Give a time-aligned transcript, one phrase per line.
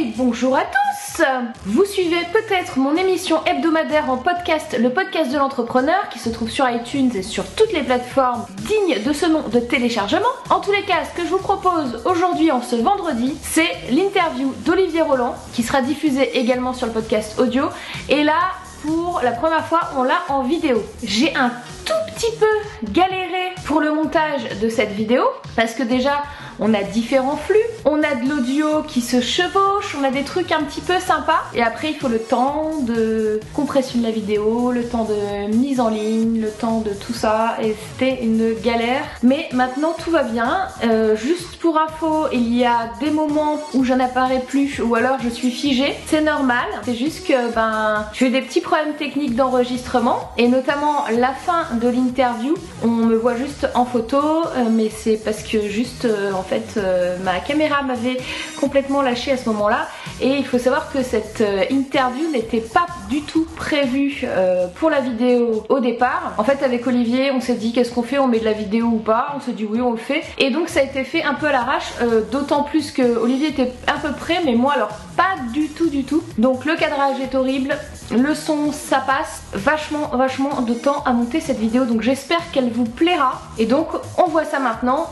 [0.00, 1.22] Bonjour à tous
[1.66, 6.48] Vous suivez peut-être mon émission hebdomadaire en podcast, le podcast de l'entrepreneur, qui se trouve
[6.48, 10.30] sur iTunes et sur toutes les plateformes dignes de ce nom de téléchargement.
[10.48, 14.54] En tous les cas, ce que je vous propose aujourd'hui, en ce vendredi, c'est l'interview
[14.64, 17.64] d'Olivier Roland, qui sera diffusée également sur le podcast audio.
[18.08, 18.38] Et là,
[18.82, 20.82] pour la première fois, on l'a en vidéo.
[21.02, 21.50] J'ai un
[21.84, 25.24] tout petit peu galéré pour le montage de cette vidéo,
[25.56, 26.22] parce que déjà,
[26.60, 30.52] on a différents flux, on a de l'audio qui se chevauche, on a des trucs
[30.52, 31.42] un petit peu sympas.
[31.54, 35.80] Et après, il faut le temps de compression de la vidéo, le temps de mise
[35.80, 37.56] en ligne, le temps de tout ça.
[37.62, 39.02] Et c'était une galère.
[39.22, 40.68] Mais maintenant, tout va bien.
[40.84, 45.16] Euh, juste pour info, il y a des moments où je n'apparais plus ou alors
[45.22, 45.94] je suis figée.
[46.06, 46.66] C'est normal.
[46.84, 51.88] C'est juste que ben, j'ai des petits problèmes techniques d'enregistrement et notamment la fin de
[51.88, 52.54] l'interview.
[52.84, 56.49] On me voit juste en photo, euh, mais c'est parce que juste euh, en fait
[56.76, 58.18] euh, ma caméra m'avait
[58.60, 59.88] complètement lâché à ce moment-là.
[60.20, 64.90] Et il faut savoir que cette euh, interview n'était pas du tout prévue euh, pour
[64.90, 66.34] la vidéo au départ.
[66.38, 68.86] En fait avec Olivier on s'est dit qu'est-ce qu'on fait, on met de la vidéo
[68.86, 70.22] ou pas, on s'est dit oui on le fait.
[70.38, 71.92] Et donc ça a été fait un peu à l'arrache
[72.30, 76.04] d'autant plus que Olivier était un peu près mais moi alors pas du tout du
[76.04, 76.22] tout.
[76.38, 77.76] Donc le cadrage est horrible,
[78.10, 82.70] le son ça passe, vachement vachement de temps à monter cette vidéo donc j'espère qu'elle
[82.70, 85.06] vous plaira et donc on voit ça maintenant.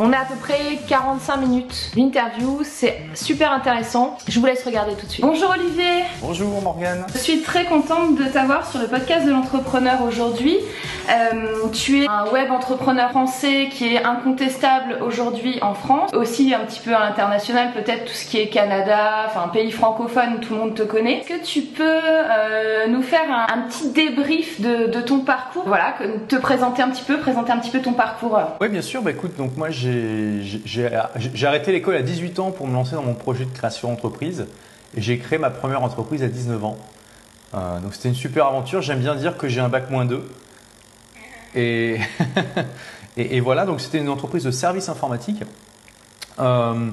[0.00, 4.16] On a à peu près 45 minutes d'interview, c'est super intéressant.
[4.28, 5.24] Je vous laisse regarder tout de suite.
[5.24, 10.02] Bonjour Olivier Bonjour Morgane Je suis très contente de t'avoir sur le podcast de l'entrepreneur
[10.02, 10.56] aujourd'hui.
[11.10, 16.60] Euh, tu es un web entrepreneur français qui est incontestable aujourd'hui en France, aussi un
[16.60, 20.60] petit peu à l'international, peut-être tout ce qui est Canada, enfin pays francophone, tout le
[20.60, 21.20] monde te connaît.
[21.20, 21.82] Est-ce que tu peux
[22.38, 25.94] euh, nous faire un, petit débrief de, ton parcours Voilà,
[26.28, 28.38] te présenter un petit peu, présenter un petit peu ton parcours.
[28.60, 29.02] Oui, bien sûr.
[29.02, 30.90] Bah écoute, donc moi j'ai
[31.44, 34.46] arrêté l'école à 18 ans pour me lancer dans mon projet de création d'entreprise.
[34.96, 36.78] Et j'ai créé ma première entreprise à 19 ans.
[37.54, 38.82] Euh, donc c'était une super aventure.
[38.82, 40.22] J'aime bien dire que j'ai un bac moins 2.
[41.54, 41.98] Et,
[43.16, 45.42] et, voilà, donc c'était une entreprise de services informatiques.
[46.38, 46.90] Euh,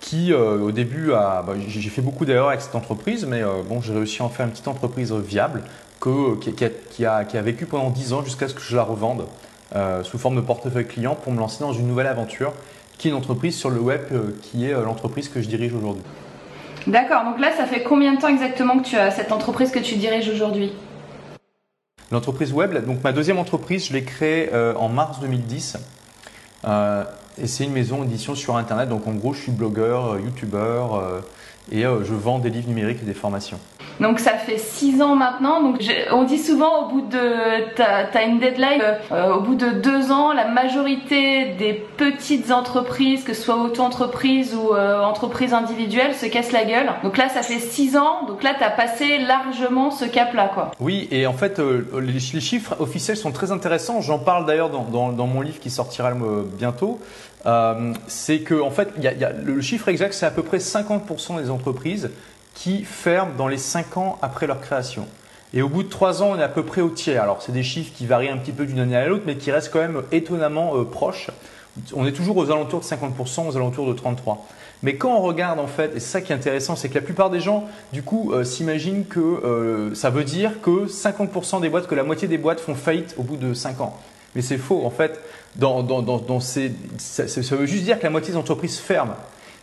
[0.00, 3.80] qui euh, au début a, bah, j'ai fait beaucoup d'erreurs avec cette entreprise, mais bon,
[3.80, 5.62] j'ai réussi à en faire une petite entreprise viable
[6.00, 8.76] que, qui, a, qui, a, qui, a, vécu pendant 10 ans jusqu'à ce que je
[8.76, 9.26] la revende.
[9.76, 12.54] Euh, sous forme de portefeuille client pour me lancer dans une nouvelle aventure
[12.96, 15.74] qui est une entreprise sur le web euh, qui est euh, l'entreprise que je dirige
[15.74, 16.02] aujourd'hui.
[16.86, 19.78] D'accord, donc là ça fait combien de temps exactement que tu as cette entreprise que
[19.78, 20.72] tu diriges aujourd'hui?
[22.10, 25.76] L'entreprise web, donc ma deuxième entreprise, je l'ai créée en mars 2010.
[27.40, 28.88] Et c'est une maison d'édition sur Internet.
[28.88, 31.22] Donc en gros, je suis blogueur, youtubeur
[31.70, 33.58] et je vends des livres numériques et des formations.
[34.00, 35.62] Donc ça fait 6 ans maintenant.
[35.62, 40.12] Donc on dit souvent au bout de t'as une deadline, euh, au bout de 2
[40.12, 46.26] ans, la majorité des petites entreprises, que ce soit auto-entreprise ou euh, entreprise individuelle, se
[46.26, 46.90] cassent la gueule.
[47.02, 48.26] Donc là ça fait 6 ans.
[48.26, 50.70] Donc là t'as passé largement ce cap-là quoi.
[50.80, 54.00] Oui et en fait euh, les, chiffres officiels sont très intéressants.
[54.00, 56.12] J'en parle d'ailleurs dans, dans, dans, mon livre qui sortira
[56.56, 57.00] bientôt.
[58.06, 61.40] c'est que en fait, y y a, le chiffre exact, c'est à peu près 50%
[61.40, 61.57] des entreprises
[62.54, 65.06] qui ferment dans les 5 ans après leur création.
[65.54, 67.22] Et au bout de 3 ans, on est à peu près au tiers.
[67.22, 69.50] Alors, c'est des chiffres qui varient un petit peu d'une année à l'autre, mais qui
[69.50, 71.30] restent quand même étonnamment euh, proches.
[71.94, 74.38] On est toujours aux alentours de 50%, aux alentours de 33%.
[74.82, 77.00] Mais quand on regarde en fait, et c'est ça qui est intéressant, c'est que la
[77.00, 81.68] plupart des gens, du coup, euh, s'imaginent que euh, ça veut dire que 50% des
[81.68, 83.96] boîtes, que la moitié des boîtes font faillite au bout de 5 ans.
[84.34, 84.84] Mais c'est faux.
[84.84, 85.20] En fait,
[85.58, 89.16] ça, ça, veut juste dire que la moitié des entreprises ferment.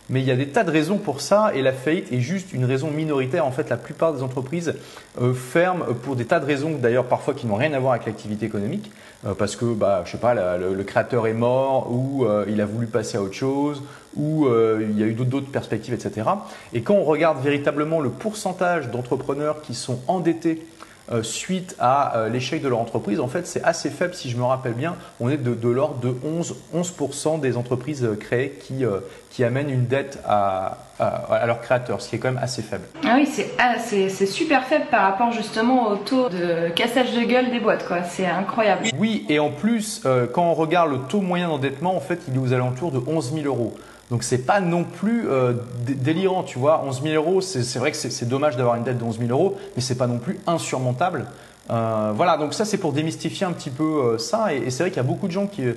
[0.08, 2.52] Mais il y a des tas de raisons pour ça et la faillite est juste
[2.52, 3.44] une raison minoritaire.
[3.44, 4.74] En fait, la plupart des entreprises
[5.20, 8.06] euh, ferment pour des tas de raisons, d'ailleurs parfois qui n'ont rien à voir avec
[8.06, 8.92] l'activité économique,
[9.26, 12.66] euh, parce que, bah, je sais pas, le, créateur est mort ou euh, il a
[12.66, 13.82] voulu passer à autre chose
[14.16, 14.48] ou
[14.80, 16.26] il y a eu d'autres perspectives, etc.
[16.72, 20.66] Et quand on regarde véritablement le pourcentage d'entrepreneurs qui sont endettés
[21.12, 24.36] euh, suite à euh, l'échec de leur entreprise, en fait, c'est assez faible si je
[24.36, 24.96] me rappelle bien.
[25.20, 28.84] On est de, de l'ordre de 11, 11% des entreprises euh, créées qui,
[29.30, 32.84] qui amènent une dette à, à, leur créateur, ce qui est quand même assez faible.
[33.04, 37.50] Ah oui, ah, c'est super faible par rapport justement au taux de cassage de gueule
[37.50, 38.02] des boîtes, quoi.
[38.02, 38.86] C'est incroyable.
[38.98, 40.02] Oui, et en plus,
[40.32, 43.32] quand on regarde le taux moyen d'endettement, en fait, il est aux alentours de 11
[43.34, 43.76] 000 euros.
[44.10, 45.54] Donc c'est pas non plus euh,
[45.86, 46.84] délirant, tu vois.
[46.84, 49.56] 11 000 euros, c'est vrai que c'est dommage d'avoir une dette de 11 000 euros,
[49.74, 51.26] mais c'est pas non plus insurmontable.
[51.70, 54.54] Euh, voilà, donc ça c'est pour démystifier un petit peu euh, ça.
[54.54, 55.74] Et, c'est vrai qu'il y a beaucoup de gens qui, euh,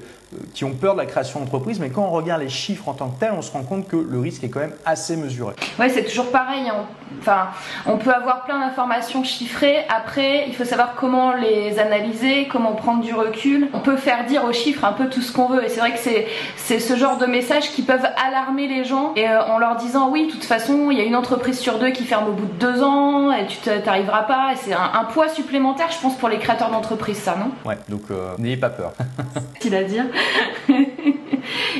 [0.53, 3.09] qui ont peur de la création d'entreprise, mais quand on regarde les chiffres en tant
[3.09, 5.55] que tel, on se rend compte que le risque est quand même assez mesuré.
[5.79, 6.69] Ouais, c'est toujours pareil.
[6.69, 6.85] Hein.
[7.19, 7.47] Enfin,
[7.87, 9.79] on peut avoir plein d'informations chiffrées.
[9.89, 13.67] Après, il faut savoir comment les analyser, comment prendre du recul.
[13.73, 15.65] On peut faire dire aux chiffres un peu tout ce qu'on veut.
[15.65, 15.99] Et c'est vrai que
[16.55, 20.27] c'est ce genre de messages qui peuvent alarmer les gens et en leur disant oui,
[20.27, 22.59] de toute façon, il y a une entreprise sur deux qui ferme au bout de
[22.59, 24.51] deux ans et tu t'arriveras pas.
[24.55, 27.51] C'est un poids supplémentaire je pense, pour les créateurs d'entreprise, ça, non?
[27.65, 28.93] Ouais, donc euh, n'ayez pas peur.
[29.59, 30.05] C'est à dire.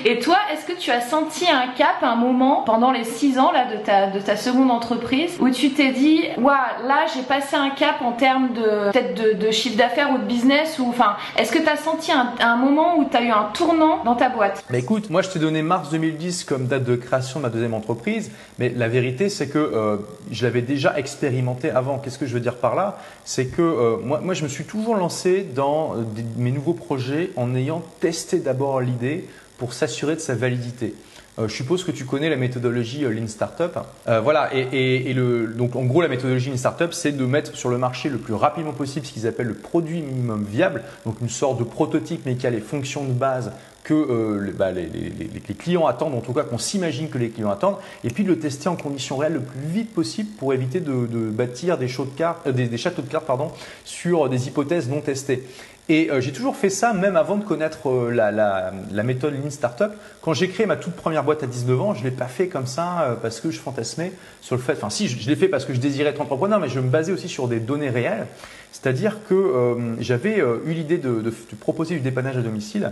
[0.06, 3.51] Et toi, est-ce que tu as senti un cap, un moment, pendant les 6 ans
[3.51, 6.56] là, de, ta, de ta seconde entreprise, où tu t'es dit, waouh,
[6.86, 10.77] là j'ai passé un cap en termes de peut-être de, chiffre d'affaires ou de business,
[10.80, 10.94] ou
[11.38, 14.30] est-ce que tu as senti un, moment où tu as eu un tournant dans ta
[14.30, 14.63] boîte?
[14.69, 17.74] Bah écoute, moi je t'ai donné mars 2010 comme date de création de ma deuxième
[17.74, 19.98] entreprise, mais la vérité c'est que euh,
[20.31, 22.00] je l'avais déjà expérimenté avant.
[22.00, 22.98] Qu'est-ce que je veux dire par là?
[23.24, 26.04] C'est que euh, moi, moi je me suis toujours lancé dans euh,
[26.38, 29.27] mes nouveaux projets en ayant testé d'abord l'idée
[29.60, 30.96] pour s'assurer de sa validité.
[31.40, 33.72] Euh, je suppose que tu connais la méthodologie euh, Lean Startup.
[34.08, 35.14] Euh, voilà, et,
[35.56, 38.34] donc en gros la méthodologie Lean Startup, c'est de mettre sur le marché le plus
[38.34, 42.36] rapidement possible ce qu'ils appellent le produit minimum viable, donc une sorte de prototype mais
[42.36, 43.52] qui a les fonctions de base
[43.84, 48.10] que bah, les, clients attendent, en tout cas qu'on s'imagine que les clients attendent, et
[48.10, 50.92] puis de le tester en conditions réelles le plus vite possible pour éviter de,
[51.30, 53.52] bâtir des, des, châteaux de cartes pardon,
[53.86, 55.44] sur des hypothèses non testées.
[55.92, 59.34] Et euh, j'ai toujours fait ça, même avant de connaître euh, la, la, la, méthode
[59.34, 59.92] Lean Startup.
[60.22, 62.68] Quand j'ai créé ma toute première boîte à 19 ans, je l'ai pas fait comme
[62.68, 64.74] ça euh, parce que je fantasmais sur le fait.
[64.74, 67.12] Enfin, si, je, l'ai fait parce que je désirais être entrepreneur, mais je me basais
[67.12, 68.28] aussi sur des données réelles.
[68.72, 72.92] C'est-à-dire que j'avais eu l'idée de, de, de, proposer du dépannage à domicile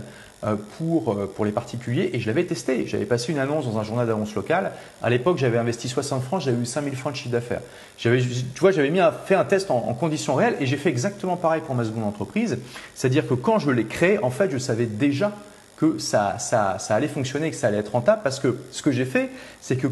[0.78, 2.86] pour, euh, pour les particuliers et je l'avais testé.
[2.86, 4.72] J'avais passé une annonce dans un journal d'annonce local.
[5.02, 7.60] À l'époque, j'avais investi 60 francs, j'avais eu 5000 francs de chiffre d'affaires.
[7.98, 11.36] J'avais, tu vois, j'avais mis fait un test en, conditions réelles et j'ai fait exactement
[11.36, 12.58] pareil pour ma seconde entreprise.
[12.94, 15.32] C'est-à-dire que quand je l'ai créé, en fait, je savais déjà
[15.76, 18.92] que ça, ça, ça allait fonctionner, que ça allait être rentable parce que ce que
[18.92, 19.30] j'ai fait,
[19.60, 19.88] c'est que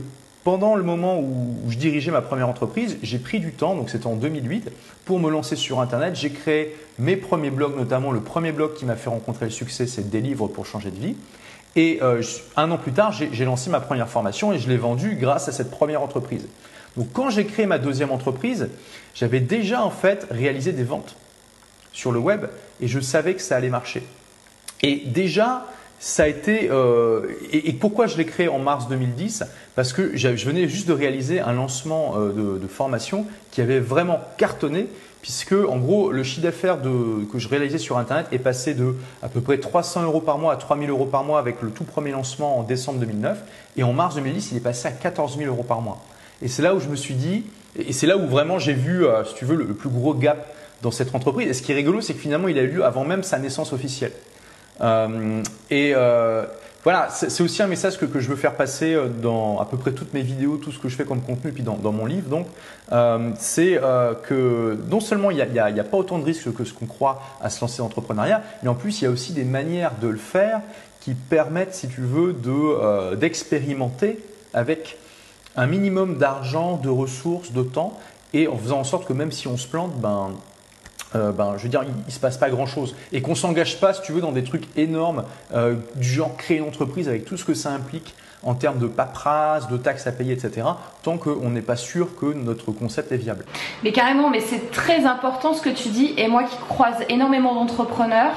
[0.46, 4.06] pendant le moment où, je dirigeais ma première entreprise, j'ai pris du temps, donc c'était
[4.06, 4.70] en 2008,
[5.04, 6.14] pour me lancer sur Internet.
[6.14, 9.88] J'ai créé mes premiers blogs, notamment le premier blog qui m'a fait rencontrer le succès,
[9.88, 11.16] c'est Des livres pour changer de vie.
[11.74, 12.22] Et euh,
[12.56, 15.52] un an plus tard, j'ai lancé ma première formation et je l'ai vendue grâce à
[15.52, 16.46] cette première entreprise.
[16.96, 18.68] Donc quand j'ai créé ma deuxième entreprise,
[19.16, 21.16] j'avais déjà en fait réalisé des ventes
[21.92, 22.46] sur le web
[22.80, 24.04] et je savais que ça allait marcher.
[24.84, 25.66] Et déjà,
[25.98, 27.22] ça a été euh,
[27.52, 29.44] et, pourquoi je l'ai créé en mars 2010
[29.74, 34.20] Parce que je venais juste de réaliser un lancement euh, de, formation qui avait vraiment
[34.36, 34.88] cartonné,
[35.22, 39.28] puisque en gros le chiffre d'affaires que je réalisais sur Internet est passé de à
[39.28, 42.10] peu près 300 euros par mois à 3000 euros par mois avec le tout premier
[42.10, 43.38] lancement en décembre 2009,
[43.76, 45.98] et en mars 2010 il est passé à 14 000 euros par mois.
[46.42, 47.44] Et c'est là où je me suis dit,
[47.78, 50.12] et c'est là où vraiment j'ai vu, euh, si tu veux, le, le plus gros
[50.12, 50.52] gap
[50.82, 51.48] dans cette entreprise.
[51.48, 53.38] Et ce qui est rigolo, c'est que finalement il a eu lieu avant même sa
[53.38, 54.12] naissance officielle.
[54.80, 56.44] Euh, et euh,
[56.84, 59.92] voilà, c'est aussi un message que, je veux faire passer euh, dans à peu près
[59.92, 62.28] toutes mes vidéos, tout ce que je fais comme contenu, puis dans, mon livre.
[62.28, 62.46] Donc,
[63.38, 63.80] c'est
[64.22, 67.50] que non seulement il n'y a, pas autant de risques que ce qu'on croit à
[67.50, 70.18] se lancer dans l'entrepreneuriat, mais en plus il y a aussi des manières de le
[70.18, 70.60] faire
[71.00, 74.18] qui permettent, si tu veux, de d'expérimenter
[74.54, 74.98] avec
[75.56, 77.98] un minimum d'argent, de ressources, de temps,
[78.32, 80.30] et en faisant en sorte que même si on se plante, ben
[81.14, 82.94] euh, ben, je veux dire, il, ne se passe pas grand chose.
[83.12, 85.24] Et qu'on s'engage pas, si tu veux, dans des trucs énormes,
[85.54, 88.86] euh, du genre créer une entreprise avec tout ce que ça implique en termes de
[88.86, 90.66] paperasse, de taxes à payer, etc.,
[91.02, 93.44] tant qu'on n'est pas sûr que notre concept est viable.
[93.82, 97.54] Mais carrément, mais c'est très important ce que tu dis, et moi qui croise énormément
[97.54, 98.34] d'entrepreneurs,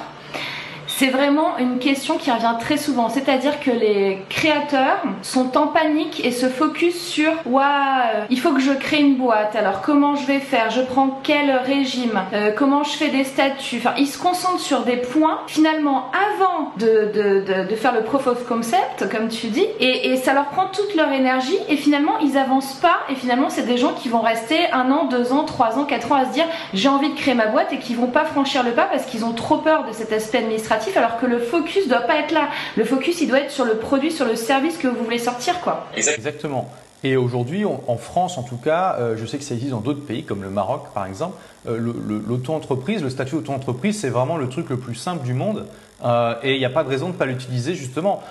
[1.00, 3.08] c'est vraiment une question qui revient très souvent.
[3.08, 8.60] C'est-à-dire que les créateurs sont en panique et se focus sur Waouh, il faut que
[8.60, 9.56] je crée une boîte.
[9.56, 10.72] Alors comment je vais faire?
[10.72, 12.20] Je prends quel régime?
[12.34, 13.78] Euh, Comment je fais des statuts?
[13.78, 18.28] Enfin, ils se concentrent sur des points finalement avant de, de, de, faire le proof
[18.28, 22.18] of concept, comme tu dis, et, et, ça leur prend toute leur énergie et finalement
[22.20, 22.98] ils avancent pas.
[23.10, 26.12] Et finalement, c'est des gens qui vont rester un an, deux ans, trois ans, quatre
[26.12, 28.64] ans à se dire j'ai envie de créer ma boîte et qui vont pas franchir
[28.64, 31.88] le pas parce qu'ils ont trop peur de cet aspect administratif alors que le focus
[31.88, 32.50] doit pas être là.
[32.78, 35.62] Le focus, il doit être sur le produit, sur le service que vous voulez sortir,
[35.62, 35.88] quoi.
[35.96, 36.70] Exactement.
[37.04, 40.06] Et aujourd'hui, en France en tout cas, euh, je sais que ça existe dans d'autres
[40.06, 41.80] pays comme le Maroc par exemple, euh,
[42.28, 45.66] l'auto-entreprise, le statut auto-entreprise, c'est vraiment le truc le plus simple du monde.
[46.04, 48.22] Euh, et il n'y a pas de raison de ne pas l'utiliser justement.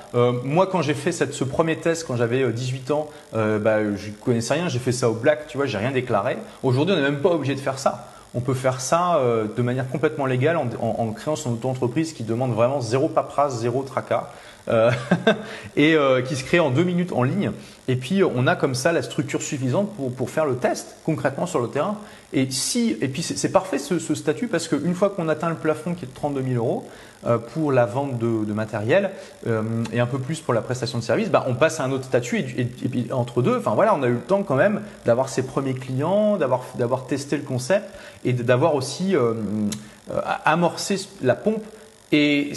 [0.44, 4.54] moi, quand j'ai fait ce premier test, quand j'avais 18 ans, bah, je ne connaissais
[4.54, 6.36] rien, j'ai fait ça au black, tu vois, j'ai rien déclaré.
[6.62, 9.62] Aujourd'hui, on n'est même pas obligé de faire ça on peut faire ça euh, de
[9.62, 14.30] manière complètement légale en, créant son auto-entreprise qui demande vraiment zéro paperasse, zéro tracas.
[15.76, 15.96] et
[16.26, 17.52] qui se crée en deux minutes en ligne.
[17.88, 21.46] Et puis on a comme ça la structure suffisante pour, pour faire le test concrètement
[21.46, 21.96] sur le terrain.
[22.34, 25.54] Et si, et puis c'est parfait ce, ce, statut parce qu'une fois qu'on atteint le
[25.54, 26.86] plafond qui est de 32 000 euros
[27.26, 29.10] euh, pour la vente de, de matériel
[29.46, 29.62] euh,
[29.94, 32.04] et un peu plus pour la prestation de service, bah, on passe à un autre
[32.04, 35.30] statut et, puis entre deux, enfin voilà, on a eu le temps quand même d'avoir
[35.30, 37.88] ses premiers clients, d'avoir d'avoir testé le concept
[38.24, 39.32] et d'avoir aussi euh,
[40.10, 41.64] euh amorcé la pompe
[42.10, 42.52] et,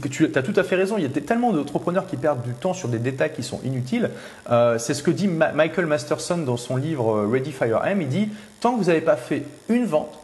[0.00, 2.52] que tu as tout à fait raison, il y a tellement d'entrepreneurs qui perdent du
[2.52, 4.10] temps sur des détails qui sont inutiles.
[4.50, 8.02] Euh, c'est ce que dit Michael Masterson dans son livre euh, Ready Fire M.
[8.02, 8.28] Il dit
[8.60, 10.18] tant que vous n'avez pas fait une vente,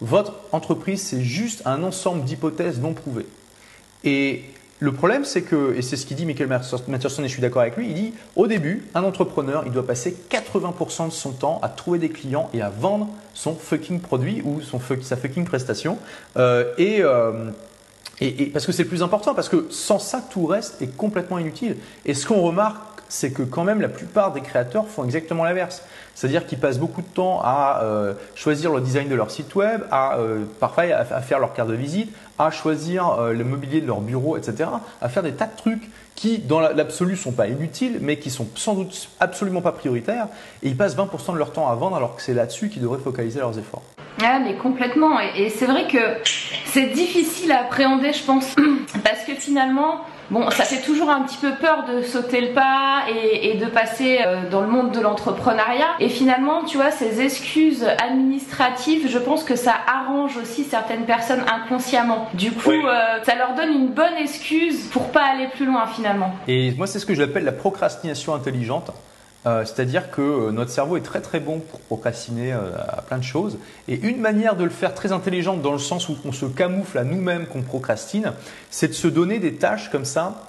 [0.00, 3.26] votre entreprise c'est juste un ensemble d'hypothèses non prouvées.
[4.04, 4.44] Et
[4.82, 7.60] le problème, c'est que, et c'est ce qu'il dit Michael Masterson, et je suis d'accord
[7.60, 11.60] avec lui, il dit au début, un entrepreneur, il doit passer 80% de son temps
[11.62, 15.98] à trouver des clients et à vendre son fucking produit ou son, sa fucking prestation.
[16.38, 17.50] Euh, et euh,
[18.20, 21.38] et, parce que c'est le plus important, parce que sans ça, tout reste est complètement
[21.38, 21.76] inutile.
[22.04, 25.82] Et ce qu'on remarque, c'est que quand même la plupart des créateurs font exactement l'inverse.
[26.14, 29.82] C'est-à-dire qu'ils passent beaucoup de temps à euh, choisir le design de leur site web,
[29.90, 33.86] à euh, parfois à, faire leur carte de visite, à choisir euh, le mobilier de
[33.86, 34.68] leur bureau, etc.
[35.00, 38.46] À faire des tas de trucs qui, dans l'absolu, sont pas inutiles, mais qui sont
[38.54, 40.26] sans doute absolument pas prioritaires.
[40.62, 42.98] Et ils passent 20% de leur temps à vendre, alors que c'est là-dessus qu'ils devraient
[42.98, 43.82] focaliser leurs efforts.
[44.22, 45.98] Ah mais complètement et, c'est vrai que
[46.66, 48.54] c'est difficile à appréhender je pense
[49.04, 53.02] parce que finalement Bon, ça fait toujours un petit peu peur de sauter le pas
[53.08, 55.88] et, de passer euh, dans le monde de l'entrepreneuriat.
[55.98, 61.42] Et finalement, tu vois, ces excuses administratives, je pense que ça arrange aussi certaines personnes
[61.52, 62.28] inconsciemment.
[62.34, 66.09] Du coup, euh, ça leur donne une bonne excuse pour pas aller plus loin finalement.
[66.48, 68.92] Et moi, c'est ce que j'appelle la procrastination intelligente.
[69.46, 73.16] Euh, c'est-à-dire que euh, notre cerveau est très très bon pour procrastiner euh, à plein
[73.16, 73.58] de choses.
[73.88, 76.98] Et une manière de le faire très intelligente dans le sens où on se camoufle
[76.98, 78.32] à nous-mêmes qu'on procrastine,
[78.68, 80.46] c'est de se donner des tâches comme ça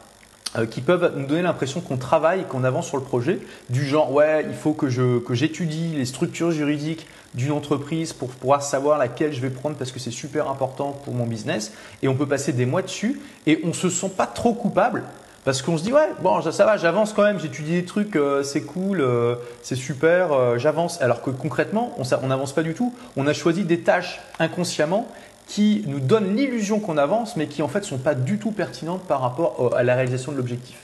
[0.70, 3.40] qui peuvent nous donner l'impression qu'on travaille, qu'on avance sur le projet,
[3.70, 8.28] du genre ouais, il faut que je que j'étudie les structures juridiques d'une entreprise pour
[8.28, 11.72] pouvoir savoir laquelle je vais prendre parce que c'est super important pour mon business
[12.04, 15.04] et on peut passer des mois dessus et on se sent pas trop coupable
[15.44, 18.44] parce qu'on se dit, ouais, bon, ça, va, j'avance quand même, j'étudie des trucs, euh,
[18.44, 21.02] c'est cool, euh, c'est super, euh, j'avance.
[21.02, 22.94] Alors que concrètement, on n'avance pas du tout.
[23.18, 25.08] On a choisi des tâches inconsciemment
[25.48, 29.02] qui nous donnent l'illusion qu'on avance, mais qui en fait sont pas du tout pertinentes
[29.08, 30.78] par rapport à la réalisation de l'objectif.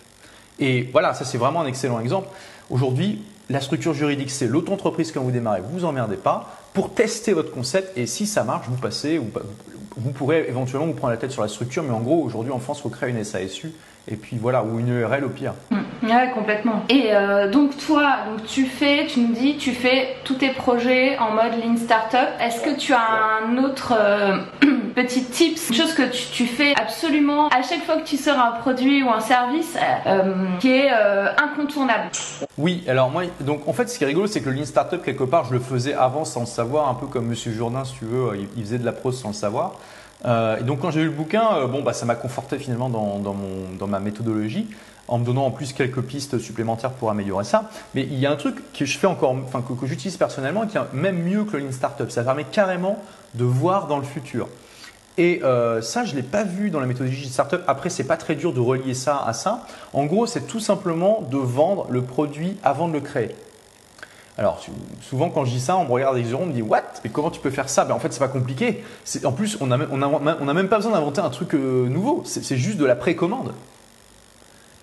[0.59, 2.29] Et voilà, ça c'est vraiment un excellent exemple.
[2.71, 6.57] Aujourd'hui, la structure juridique, c'est l'auto-entreprise quand vous démarrez, vous vous emmerdez pas.
[6.73, 9.29] Pour tester votre concept, et si ça marche, vous passez, vous,
[9.95, 12.59] vous pourrez éventuellement vous prendre la tête sur la structure, mais en gros, aujourd'hui en
[12.59, 13.71] France, il faut créer une SASU
[14.07, 15.53] et puis voilà, ou une URL au pire.
[15.71, 15.77] Mmh.
[16.03, 16.83] Ouais, complètement.
[16.89, 21.17] Et euh, donc toi, donc tu fais, tu me dis, tu fais tous tes projets
[21.17, 22.29] en mode Lean Startup.
[22.39, 22.99] Est-ce que tu as
[23.43, 24.37] un autre euh,
[24.95, 28.51] petit tips, une chose que tu, fais absolument à chaque fois que tu sors un
[28.51, 32.09] produit ou un service euh, qui est incontournable?
[32.57, 35.01] Oui, alors moi, donc en fait, ce qui est rigolo, c'est que le Lean Startup
[35.01, 37.95] quelque part, je le faisais avant sans le savoir, un peu comme Monsieur Jourdain, si
[37.95, 39.73] tu veux, il faisait de la prose sans le savoir.
[40.25, 42.89] Euh, et donc quand j'ai eu le bouquin, euh, bon, bah, ça m'a conforté finalement
[42.89, 44.67] dans, dans, mon, dans, ma méthodologie,
[45.07, 47.69] en me donnant en plus quelques pistes supplémentaires pour améliorer ça.
[47.93, 50.65] Mais il y a un truc que je fais encore, enfin que, que j'utilise personnellement,
[50.65, 52.09] qui est même mieux que le Lean Startup.
[52.09, 53.01] Ça permet carrément
[53.35, 54.47] de voir dans le futur.
[55.17, 57.61] Et euh, ça, je l'ai pas vu dans la méthodologie de startup.
[57.67, 59.65] Après, c'est pas très dur de relier ça à ça.
[59.93, 63.35] En gros, c'est tout simplement de vendre le produit avant de le créer.
[64.37, 64.63] Alors
[65.01, 66.83] souvent quand je dis ça, on me regarde avec les on me dit what?
[67.03, 67.85] Mais comment tu peux faire ça?
[67.85, 68.83] Ben en fait c'est pas compliqué.
[69.23, 72.21] En plus on n'a on a, même pas besoin d'inventer un truc euh, nouveau.
[72.25, 73.53] C'est juste de la précommande.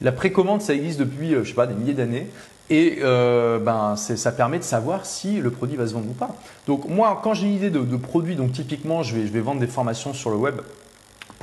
[0.00, 2.26] La précommande ça existe depuis euh, je sais pas des milliers d'années
[2.68, 6.34] et euh, ben ça permet de savoir si le produit va se vendre ou pas.
[6.66, 10.12] Donc moi quand j'ai une idée de, produit, donc typiquement je vais vendre des formations
[10.14, 10.56] sur le web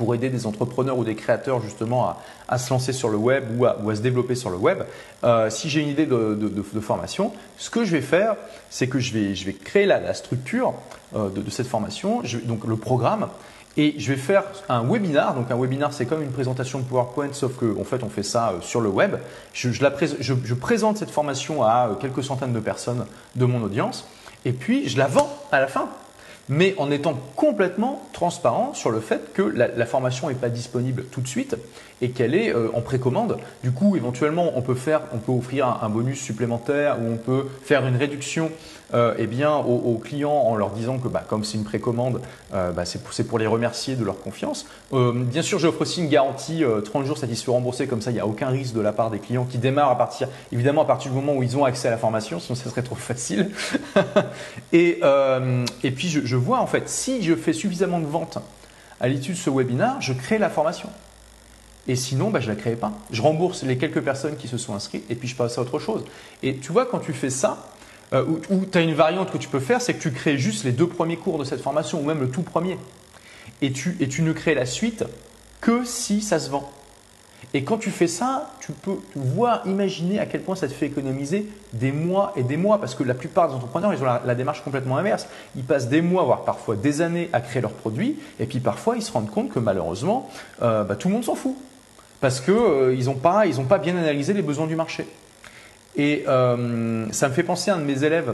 [0.02, 2.16] pour aider des entrepreneurs ou des créateurs justement
[2.48, 4.82] à, se lancer sur le web ou à, se développer sur le web.
[5.22, 8.34] Euh, si j'ai une idée de, formation, ce que je vais faire,
[8.68, 10.74] c'est que je vais, créer la, structure
[11.14, 13.28] euh, de, cette formation, donc le programme,
[13.76, 15.36] et je vais faire un webinar.
[15.36, 18.24] Donc un webinar, c'est comme une présentation de PowerPoint, sauf qu'en en fait, on fait
[18.24, 19.14] ça euh, sur le web.
[19.52, 23.06] Je présente cette formation à quelques centaines de personnes
[23.36, 24.04] de mon audience,
[24.44, 25.88] et puis je la vends à la fin
[26.52, 31.22] mais en étant complètement transparent sur le fait que la, formation n'est pas disponible tout
[31.22, 31.56] de suite
[32.02, 33.38] et qu'elle est euh, en précommande.
[33.62, 37.46] Du coup, éventuellement, on peut faire, on peut offrir un, bonus supplémentaire ou on peut
[37.62, 38.50] faire une réduction
[38.92, 42.20] euh, eh bien, aux, clients en leur disant que bah, comme c'est une précommande,
[42.52, 44.66] euh, bah, c'est pour, les remercier de leur confiance.
[44.92, 48.26] bien sûr, j'offre aussi une garantie 30 jours satisfait remboursé, comme ça il n'y a
[48.26, 51.16] aucun risque de la part des clients qui démarrent à partir, évidemment à partir du
[51.16, 53.50] moment où ils ont accès à la formation, sinon ça serait trop facile.
[54.72, 55.00] et,
[55.94, 58.38] puis je, je vois en fait, si je fais suffisamment de ventes
[59.00, 60.88] à l'issue de ce webinar, je crée la formation.
[61.88, 62.92] Et sinon, bah, je ne la créais pas.
[63.10, 65.78] Je rembourse les quelques personnes qui se sont inscrites et puis je passe à autre
[65.78, 66.04] chose.
[66.42, 67.72] Et tu vois, quand tu fais ça,
[68.12, 70.64] euh, ou tu as une variante que tu peux faire, c'est que tu crées juste
[70.64, 72.78] les deux premiers cours de cette formation ou même le tout premier.
[73.62, 75.04] Et tu, et tu ne crées la suite
[75.60, 76.70] que si ça se vend.
[77.54, 80.86] Et quand tu fais ça, tu peux voir, imaginer à quel point ça te fait
[80.86, 82.78] économiser des mois et des mois.
[82.78, 85.26] Parce que la plupart des entrepreneurs, ils ont la, démarche complètement inverse.
[85.56, 88.18] Ils passent des mois, voire parfois des années à créer leurs produits.
[88.40, 90.30] Et puis parfois, ils se rendent compte que malheureusement,
[90.62, 91.56] euh, bah, tout le monde s'en fout.
[92.22, 95.06] Parce qu'ils euh, n'ont pas, pas bien analysé les besoins du marché.
[95.96, 98.32] Et euh, ça me fait penser à un de mes élèves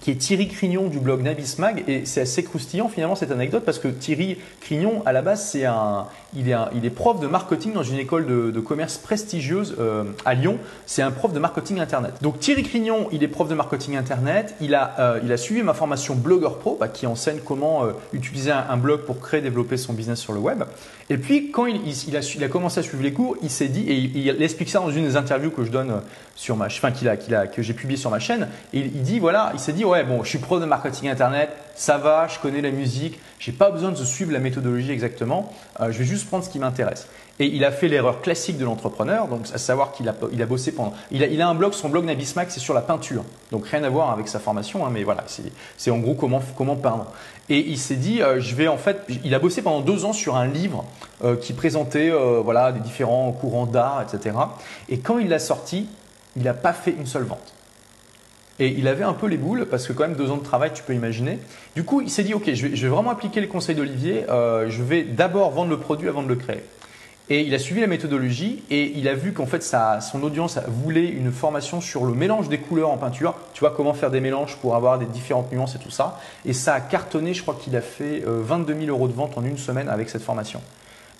[0.00, 1.84] qui est Thierry Crignon du blog Nabismag.
[1.86, 5.64] Et c'est assez croustillant finalement cette anecdote parce que Thierry Crignon, à la base, c'est
[5.66, 10.04] un, il est, il est prof de marketing dans une école de, commerce prestigieuse euh,
[10.24, 10.58] à Lyon.
[10.86, 12.14] C'est un prof de marketing Internet.
[12.22, 14.54] Donc Thierry Crignon, il est prof de marketing Internet.
[14.60, 17.92] Il a, euh, il a suivi ma formation Blogger Pro bah, qui enseigne comment euh,
[18.12, 20.62] utiliser un, blog pour créer, développer son business sur le web.
[21.12, 24.42] Et puis quand il, a, commencé à suivre les cours, il s'est dit, et il,
[24.42, 26.02] explique ça dans une des interviews que je donne
[26.36, 28.48] sur ma, enfin, qu'il a, qu'il a, que j'ai publié sur ma chaîne.
[28.72, 31.98] Il, dit, voilà, il s'est dit, ouais, bon, je suis prof de marketing Internet, ça
[31.98, 36.04] va, je connais la musique, j'ai pas besoin de suivre la méthodologie exactement, je vais
[36.04, 37.08] juste prendre ce qui m'intéresse.
[37.40, 40.46] Et il a fait l'erreur classique de l'entrepreneur, donc à savoir qu'il a, il a
[40.46, 40.92] bossé pendant.
[41.10, 43.24] Il a, il a un blog, son blog Nabismac, c'est sur la peinture.
[43.50, 45.24] Donc rien à voir avec sa formation, hein, mais voilà,
[45.76, 47.06] c'est en gros comment, comment peindre.
[47.48, 49.04] Et il s'est dit, euh, je vais en fait.
[49.24, 50.84] Il a bossé pendant deux ans sur un livre
[51.24, 54.36] euh, qui présentait euh, voilà, des différents courants d'art, etc.
[54.88, 55.88] Et quand il l'a sorti,
[56.36, 57.54] il n'a pas fait une seule vente.
[58.60, 60.70] Et il avait un peu les boules, parce que quand même deux ans de travail,
[60.74, 61.38] tu peux imaginer.
[61.74, 64.82] Du coup, il s'est dit, OK, je vais, vraiment appliquer les conseils d'Olivier, euh, je
[64.82, 66.62] vais d'abord vendre le produit avant de le créer.
[67.32, 71.06] Et il a suivi la méthodologie et il a vu qu'en fait son audience voulait
[71.06, 73.36] une formation sur le mélange des couleurs en peinture.
[73.54, 76.18] Tu vois comment faire des mélanges pour avoir des différentes nuances et tout ça.
[76.44, 79.38] Et ça a cartonné, je crois qu'il a fait 22 euh, 000 euros de vente
[79.38, 80.60] en une semaine avec cette formation.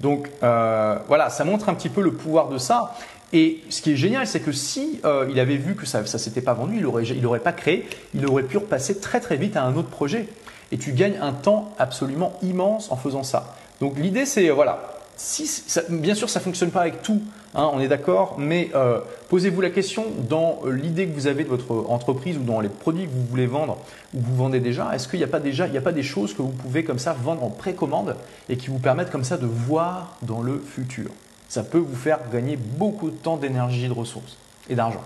[0.00, 2.92] Donc euh, voilà, ça montre un petit peu le pouvoir de ça.
[3.32, 6.06] Et ce qui est génial, c'est que si euh, il avait vu que ça ne
[6.06, 9.56] s'était pas vendu, il n'aurait aurait pas créé, il aurait pu repasser très très vite
[9.56, 10.26] à un autre projet.
[10.72, 13.54] Et tu gagnes un temps absolument immense en faisant ça.
[13.80, 15.48] Donc l'idée, c'est voilà, si
[15.90, 17.20] bien sûr, ça fonctionne pas avec tout,
[17.54, 21.48] hein, on est d'accord, mais euh, posez-vous la question dans l'idée que vous avez de
[21.50, 23.76] votre entreprise ou dans les produits que vous voulez vendre
[24.14, 26.52] ou que vous vendez déjà, est-ce qu'il n'y a pas déjà, des choses que vous
[26.52, 28.16] pouvez comme ça vendre en précommande
[28.48, 31.10] et qui vous permettent comme ça de voir dans le futur?
[31.48, 34.38] Ça peut vous faire gagner beaucoup de temps, d'énergie, de ressources
[34.70, 35.02] et d'argent.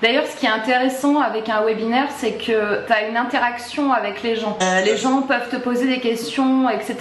[0.00, 4.22] D'ailleurs, ce qui est intéressant avec un webinaire, c'est que tu as une interaction avec
[4.22, 4.56] les gens.
[4.62, 6.96] Euh, les gens peuvent te poser des questions, etc.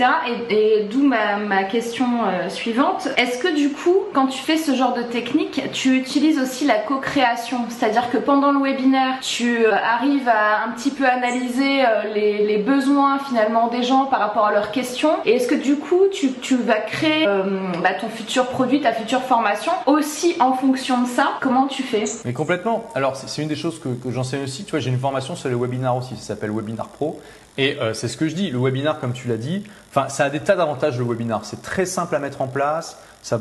[0.49, 3.07] Et, d'où ma, question euh, suivante.
[3.17, 6.75] Est-ce que du coup, quand tu fais ce genre de technique, tu utilises aussi la
[6.75, 7.59] co-création?
[7.69, 11.83] C'est-à-dire que pendant le webinaire, tu euh, arrives à un petit peu analyser
[12.13, 15.11] les, besoins finalement des gens par rapport à leurs questions.
[15.25, 19.71] Et est-ce que du coup, tu, vas créer bah, ton futur produit, ta future formation
[19.85, 21.33] aussi en fonction de ça?
[21.39, 22.05] Comment tu fais?
[22.25, 24.63] Mais complètement alors c'est une des choses que, j'enseigne aussi.
[24.63, 27.19] Tu vois, j'ai une formation sur les webinars aussi, ça s'appelle Webinar Pro.
[27.57, 30.25] Et euh, c'est ce que je dis, le webinar, comme tu l'as dit, enfin, ça
[30.25, 31.43] a des tas d'avantages le webinar.
[31.43, 32.97] C'est très simple à mettre en place.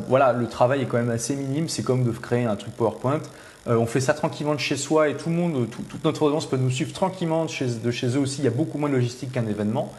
[0.09, 1.69] Voilà, le travail est quand même assez minime.
[1.69, 3.21] C'est comme de créer un truc PowerPoint.
[3.69, 6.47] Euh, on fait ça tranquillement de chez soi et tout le monde, toute notre audience
[6.47, 8.39] peut nous suivre tranquillement de chez, eux aussi.
[8.39, 9.93] Il y a beaucoup moins de logistique qu'un événement.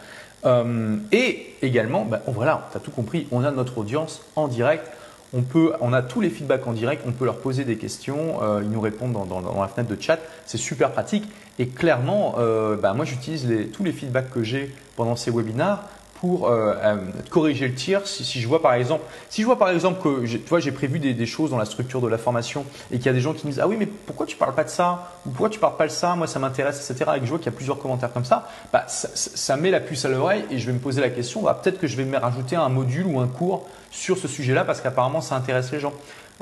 [0.46, 4.88] Euh, et également, ben, voilà, tu as tout compris, on a notre audience en direct
[5.34, 8.70] on, a tous les feedbacks en direct, on peut leur poser des questions, euh, ils
[8.70, 11.28] nous répondent dans, la fenêtre de chat, c'est super pratique.
[11.60, 15.84] Et clairement, euh, bah, moi j'utilise tous les feedbacks que j'ai pendant ces webinars
[16.20, 16.96] pour euh, euh,
[17.30, 18.02] corriger le tir.
[18.06, 21.26] Si, je vois par exemple, si je vois par exemple que tu j'ai prévu des,
[21.26, 23.52] choses dans la structure de la formation et qu'il y a des gens qui me
[23.52, 25.88] disent ah oui mais pourquoi tu parles pas de ça ou pourquoi tu parles pas
[25.88, 26.16] de ça?
[26.16, 28.48] Moi ça m'intéresse etc et que je vois qu'il y a plusieurs commentaires comme ça,
[28.72, 31.60] bah, ça, met la puce à l'oreille et je vais me poser la question bah,
[31.62, 34.82] peut-être que je vais me rajouter un module ou un cours sur ce sujet-là parce
[34.82, 35.94] qu'apparemment ça intéresse les gens.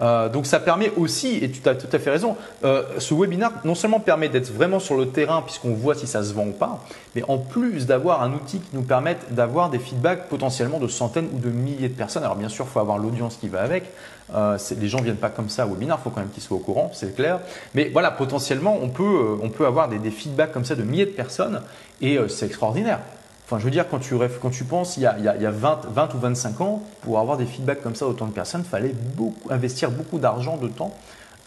[0.01, 3.51] Euh, donc ça permet aussi, et tu as tout à fait raison, euh, ce webinaire
[3.63, 6.51] non seulement permet d'être vraiment sur le terrain puisqu'on voit si ça se vend ou
[6.51, 6.83] pas,
[7.15, 11.29] mais en plus d'avoir un outil qui nous permette d'avoir des feedbacks potentiellement de centaines
[11.33, 12.23] ou de milliers de personnes.
[12.23, 13.85] Alors bien sûr, il faut avoir l'audience qui va avec.
[14.33, 16.57] Euh, les gens viennent pas comme ça au webinaire, il faut quand même qu'ils soient
[16.57, 17.39] au courant, c'est clair.
[17.75, 20.81] Mais voilà, potentiellement, on peut, euh, on peut avoir des, des, feedbacks comme ça de
[20.81, 21.61] milliers de personnes
[22.01, 22.99] et euh, c'est extraordinaire.
[23.45, 25.51] Enfin, je veux dire, quand tu, quand tu penses, il y a, il y a
[25.51, 28.69] 20, 20, ou 25 ans, pour avoir des feedbacks comme ça autant de personnes, il
[28.69, 30.95] fallait beaucoup, investir beaucoup d'argent, de temps,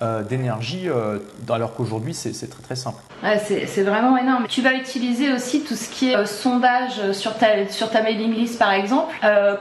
[0.01, 1.19] euh, d'énergie, euh,
[1.51, 3.03] alors qu'aujourd'hui, c'est très très simple.
[3.45, 4.47] c'est vraiment énorme.
[4.49, 8.33] Tu vas utiliser aussi tout ce qui est euh, sondage sur ta, sur ta mailing
[8.33, 9.13] list, par exemple.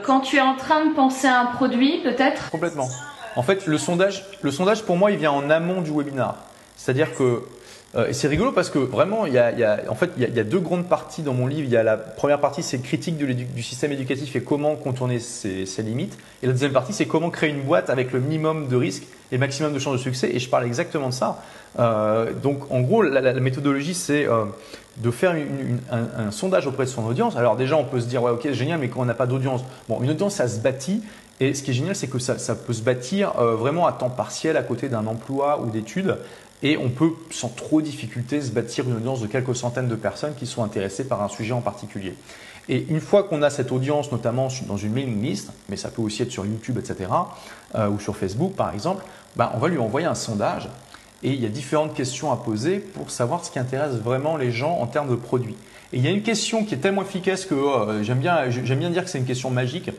[0.03, 2.51] quand tu es en train de penser à un produit, peut-être?
[2.51, 2.87] Complètement.
[3.35, 6.35] En fait, le sondage, le sondage, pour moi, il vient en amont du webinar.
[6.75, 7.41] C'est-à-dire que
[8.07, 10.59] et c'est rigolo parce que vraiment, il y a, en fait, il y, a, deux
[10.59, 11.63] grandes parties dans mon livre.
[11.63, 15.65] Il y a la première partie, c'est critique du système éducatif et comment contourner ses,
[15.79, 16.17] limites.
[16.43, 19.37] Et la deuxième partie, c'est comment créer une boîte avec le minimum de risques et
[19.37, 20.29] maximum de chances de succès.
[20.33, 21.41] Et je parle exactement de ça.
[22.43, 24.27] donc, en gros, la, méthodologie, c'est
[24.97, 25.35] de faire
[25.91, 27.35] un, sondage auprès de son audience.
[27.35, 29.63] Alors déjà, on peut se dire, ouais, ok, génial, mais quand on n'a pas d'audience,
[29.89, 31.01] bon, une audience, ça se bâtit
[31.39, 34.09] et ce qui est génial, c'est que ça, peut se bâtir euh, vraiment à temps
[34.09, 36.17] partiel à côté d'un emploi ou d'études.
[36.63, 40.33] Et on peut sans trop difficulté se bâtir une audience de quelques centaines de personnes
[40.35, 42.15] qui sont intéressées par un sujet en particulier.
[42.69, 46.01] Et une fois qu'on a cette audience, notamment dans une mailing list, mais ça peut
[46.01, 47.09] aussi être sur YouTube, etc.,
[47.75, 50.67] euh, ou sur Facebook par exemple, ben, on va lui envoyer un sondage
[51.23, 54.51] et il y a différentes questions à poser pour savoir ce qui intéresse vraiment les
[54.51, 55.55] gens en termes de produits.
[55.93, 58.89] Et il y a une question qui est tellement efficace que euh, j'aime bien, bien
[58.89, 59.89] dire que c'est une question magique.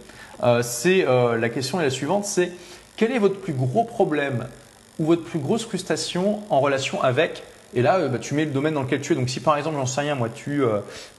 [0.42, 2.52] Euh, c'est euh, la question est la suivante, c'est
[2.96, 4.46] quel est votre plus gros problème
[4.98, 7.42] ou votre plus grosse frustration en relation avec
[7.74, 9.16] et là, euh, bah, tu mets le domaine dans lequel tu es.
[9.16, 10.62] Donc, si par exemple, j'en sais rien, moi, tu,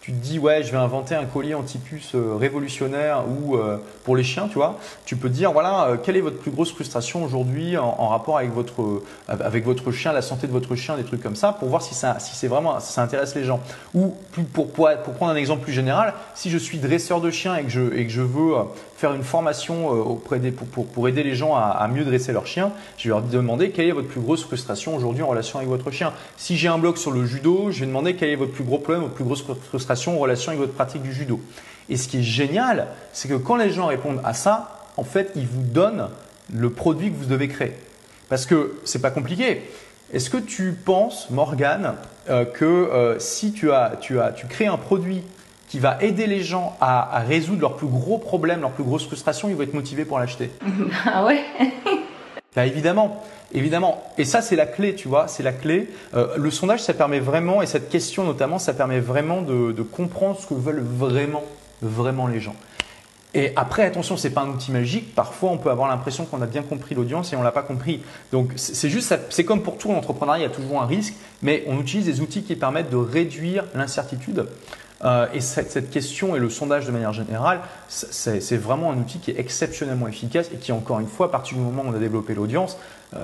[0.10, 3.58] tu te dis, ouais, je vais inventer un collier anti-puce révolutionnaire ou
[4.04, 7.24] pour les chiens, tu vois, tu peux dire, voilà, quelle est votre plus grosse frustration
[7.24, 11.22] aujourd'hui en, rapport avec votre, avec votre chien, la santé de votre chien, des trucs
[11.22, 13.60] comme ça, pour voir si ça, si c'est vraiment, ça intéresse les gens.
[13.94, 17.56] Ou pour, pour, pour, prendre un exemple plus général, si je suis dresseur de chiens
[17.56, 18.56] et que je, et que je veux
[18.98, 22.48] faire une formation euh, auprès des, pour, pour, aider les gens à, mieux dresser leur
[22.48, 25.70] chien, je vais leur demander quelle est votre plus grosse frustration aujourd'hui en relation avec
[25.70, 26.12] votre chien.
[26.36, 28.80] Si j'ai un blog sur le judo, je vais demander quel est votre plus gros
[28.80, 31.40] problème, votre plus grosse frustration en relation avec votre pratique du judo.
[31.90, 35.32] Et ce qui est génial, c'est que quand les gens répondent à ça, en fait,
[35.36, 36.10] ils vous donnent
[36.54, 37.74] le produit que vous devez créer.
[38.30, 39.64] Parce que c'est pas compliqué.
[40.12, 41.96] Est-ce que tu penses, Morgane,
[42.30, 45.24] euh, que euh, si tu, as, tu, as, tu crées un produit
[45.68, 49.50] qui va aider les gens à, résoudre leurs plus gros problèmes, leurs plus grosses frustrations,
[49.50, 50.52] ils vont être motivés pour l'acheter?
[51.06, 51.42] Ah ouais?
[52.56, 53.24] bah, Évidemment.
[53.52, 55.90] Évidemment, et ça c'est la clé, tu vois, c'est la clé.
[56.14, 60.40] Euh, le sondage, ça permet vraiment, et cette question notamment, ça permet vraiment de, comprendre
[60.40, 61.44] ce que veulent vraiment,
[61.82, 62.56] vraiment les gens.
[63.34, 65.14] Et après, attention, c'est pas un outil magique.
[65.14, 68.02] Parfois, on peut avoir l'impression qu'on a bien compris l'audience et on l'a pas compris.
[68.32, 71.64] Donc, c'est juste, c'est comme pour tout l'entrepreneuriat, il y a toujours un risque, mais
[71.68, 74.48] on utilise des outils qui permettent de réduire l'incertitude.
[75.06, 79.32] Euh, et cette, question et le sondage de manière générale, c'est vraiment un outil qui
[79.32, 82.00] est exceptionnellement efficace et qui, encore une fois, à partir du moment où on a
[82.00, 82.78] développé l'audience,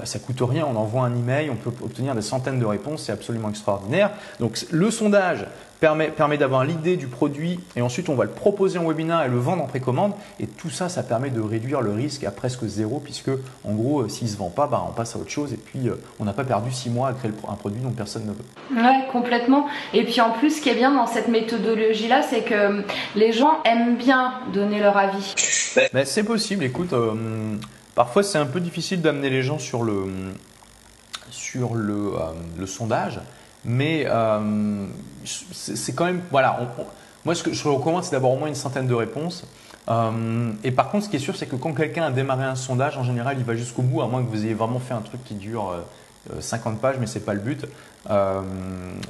[0.03, 3.11] ça coûte rien, on envoie un email, on peut obtenir des centaines de réponses, c'est
[3.11, 4.11] absolument extraordinaire.
[4.39, 5.45] Donc le sondage
[5.79, 9.29] permet, permet d'avoir l'idée du produit et ensuite on va le proposer en webinaire et
[9.29, 10.13] le vendre en précommande.
[10.39, 13.29] Et tout ça, ça permet de réduire le risque à presque zéro puisque
[13.63, 15.57] en gros, euh, s'il ne se vend pas, bah, on passe à autre chose et
[15.57, 18.31] puis euh, on n'a pas perdu six mois à créer un produit dont personne ne
[18.31, 18.83] veut.
[18.83, 19.67] Ouais, complètement.
[19.93, 22.83] Et puis en plus, ce qui est bien dans cette méthodologie-là, c'est que
[23.15, 25.35] les gens aiment bien donner leur avis.
[25.93, 26.93] Mais c'est possible, écoute.
[27.95, 30.05] Parfois, c'est un peu difficile d'amener les gens sur le,
[31.31, 32.13] sur le,
[32.59, 33.21] euh, sondage,
[33.63, 34.85] mais euh,
[35.23, 36.21] c'est quand même.
[36.29, 36.59] Voilà,
[37.23, 39.45] moi, ce que je recommande, c'est d'avoir au moins une centaine de réponses.
[39.87, 42.55] Euh, et par contre, ce qui est sûr, c'est que quand quelqu'un a démarré un
[42.55, 45.01] sondage, en général, il va jusqu'au bout, à moins que vous ayez vraiment fait un
[45.01, 45.73] truc qui dure
[46.39, 47.65] 50 pages, mais ce n'est pas le but.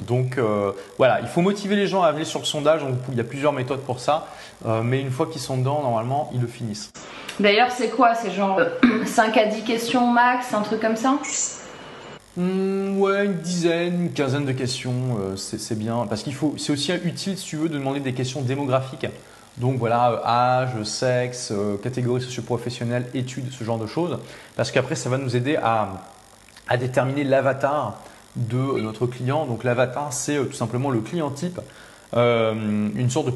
[0.08, 0.40] donc
[0.98, 2.82] voilà, il faut motiver les gens à aller sur le sondage.
[3.10, 4.28] il y a plusieurs méthodes pour ça,
[4.84, 6.92] mais une fois qu'ils sont dedans, normalement, ils le finissent.
[7.40, 8.16] D'ailleurs, c'est quoi?
[8.16, 8.60] C'est genre
[9.06, 11.18] 5 à 10 questions max, un truc comme ça?
[12.38, 16.06] Hmm, ouais, une dizaine, une quinzaine de questions, euh, c'est bien.
[16.08, 19.08] Parce qu'il faut, c'est aussi utile, si tu veux, de demander des questions démographiques.
[19.58, 24.18] Donc voilà, euh, âge, sexe, euh, catégorie socio-professionnelle, études, ce genre de choses.
[24.58, 25.88] Parce qu'après, ça va nous aider à,
[26.78, 28.02] déterminer l'avatar
[28.36, 29.46] de notre client.
[29.46, 31.60] Donc l'avatar, c'est tout simplement le client type,
[32.14, 33.32] une sorte de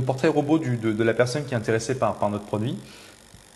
[0.00, 2.78] portrait robot de, la personne qui est intéressée par notre produit.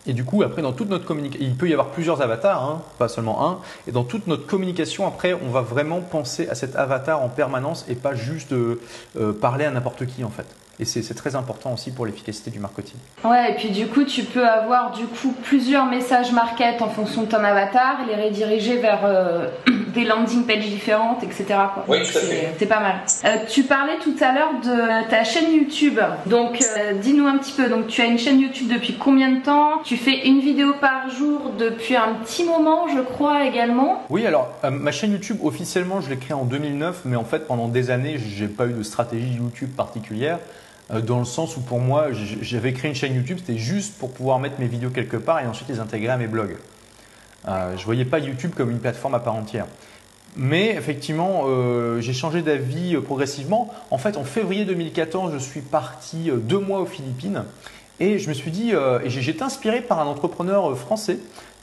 [0.07, 2.83] Et du coup, après, dans toute notre communication, il peut y avoir plusieurs avatars, hein,
[2.99, 3.59] pas seulement un.
[3.89, 7.85] Et dans toute notre communication, après, on va vraiment penser à cet avatar en permanence
[7.89, 8.79] et pas juste euh,
[9.41, 10.47] parler à n'importe qui, en fait.
[10.79, 12.99] Et c'est très important aussi pour l'efficacité du marketing.
[13.25, 17.23] Ouais, et puis du coup, tu peux avoir du coup plusieurs messages market en fonction
[17.23, 19.49] de ton avatar et les rediriger vers euh,
[19.97, 21.45] des landing pages différentes, etc.
[21.75, 21.85] Quoi.
[21.89, 22.55] Oui, tout à fait.
[22.59, 22.97] C'est pas mal.
[23.25, 25.99] Euh, tu parlais tout à l'heure de ta chaîne YouTube.
[26.27, 27.69] Donc, euh, dis-nous un petit peu.
[27.69, 29.83] Donc, tu as une chaîne YouTube depuis combien de temps?
[29.85, 34.05] Tu fais une vidéo par jour depuis un petit moment, je crois également?
[34.11, 37.69] Oui, alors ma chaîne YouTube officiellement, je l'ai créée en 2009, mais en fait, pendant
[37.69, 40.39] des années, j'ai pas eu de stratégie YouTube particulière.
[40.93, 44.13] Euh, dans le sens où pour moi, j'avais créé une chaîne YouTube, c'était juste pour
[44.13, 46.57] pouvoir mettre mes vidéos quelque part et ensuite les intégrer à mes blogs.
[47.49, 49.67] Euh, je ne voyais pas YouTube comme une plateforme à part entière.
[50.37, 53.73] Mais effectivement, euh, j'ai changé d'avis progressivement.
[53.91, 57.45] En fait, en février 2014, je suis parti deux mois aux Philippines
[58.01, 58.73] et je me suis dit,
[59.07, 61.19] j'ai été inspiré par un entrepreneur français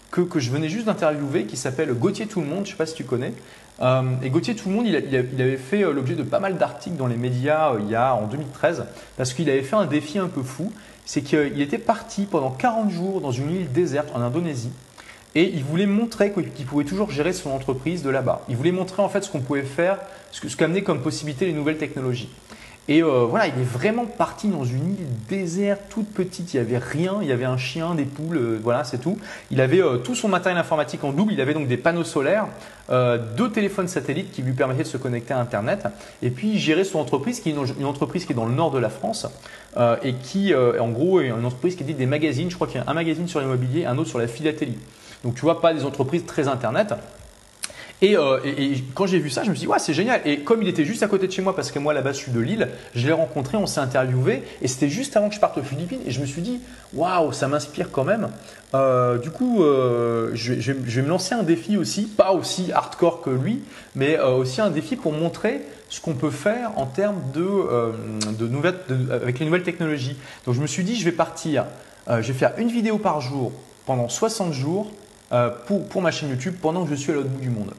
[0.09, 2.77] que, que je venais juste d'interviewer qui s'appelle Gauthier Tout le Monde, je ne sais
[2.77, 3.33] pas si tu connais.
[3.81, 7.07] Euh, et Gauthier, tout le monde, il, avait fait l'objet de pas mal d'articles dans
[7.07, 8.85] les médias il y a en 2013
[9.17, 10.71] parce qu'il avait fait un défi un peu fou.
[11.05, 14.71] C'est qu'il était parti pendant 40 jours dans une île déserte en Indonésie
[15.35, 18.43] et il voulait montrer qu'il pouvait toujours gérer son entreprise de là-bas.
[18.49, 19.97] Il voulait montrer en fait ce qu'on pouvait faire,
[20.31, 22.29] ce qu'amenaient comme possibilité les nouvelles technologies.
[22.89, 26.53] Et euh, voilà, il est vraiment parti dans une île déserte, toute petite.
[26.53, 27.19] Il n'y avait rien.
[27.21, 29.17] Il y avait un chien, des poules, euh, voilà, c'est tout.
[29.51, 31.31] Il avait euh, tout son matériel informatique en double.
[31.31, 32.47] Il avait donc des panneaux solaires,
[32.89, 35.87] deux téléphones satellites qui lui permettaient de se connecter à Internet.
[36.21, 38.71] Et puis il gérait son entreprise, qui est une, entreprise qui est dans le nord
[38.71, 39.25] de la France
[40.03, 42.51] et qui, en gros, est une entreprise qui dit des magazines.
[42.51, 44.77] Je crois qu'il y a un magazine sur l'immobilier, un autre sur la philatélie.
[45.23, 46.93] Donc tu vois, pas des entreprises très Internet.
[48.03, 50.21] Euh, et, quand j'ai vu ça, je me suis dit, ouais, c'est génial.
[50.25, 52.17] Et comme il était juste à côté de chez moi, parce que moi là-bas je
[52.17, 55.39] suis de Lille, je l'ai rencontré, on s'est interviewé, et c'était juste avant que je
[55.39, 56.01] parte aux Philippines.
[56.05, 56.59] Et je me suis dit,
[56.93, 58.29] waouh, ça m'inspire quand même.
[58.73, 63.29] Euh, du coup, euh, je, vais me lancer un défi aussi, pas aussi hardcore que
[63.29, 63.61] lui,
[63.95, 68.79] mais aussi un défi pour montrer ce qu'on peut faire en termes de, de nouvelles,
[69.11, 70.17] avec les nouvelles technologies.
[70.45, 71.65] Donc je me suis dit, je vais partir,
[72.09, 73.51] je vais faire une vidéo par jour
[73.85, 74.91] pendant 60 jours
[75.65, 77.73] pour, pour ma chaîne YouTube pendant que je suis à l'autre bout du monde.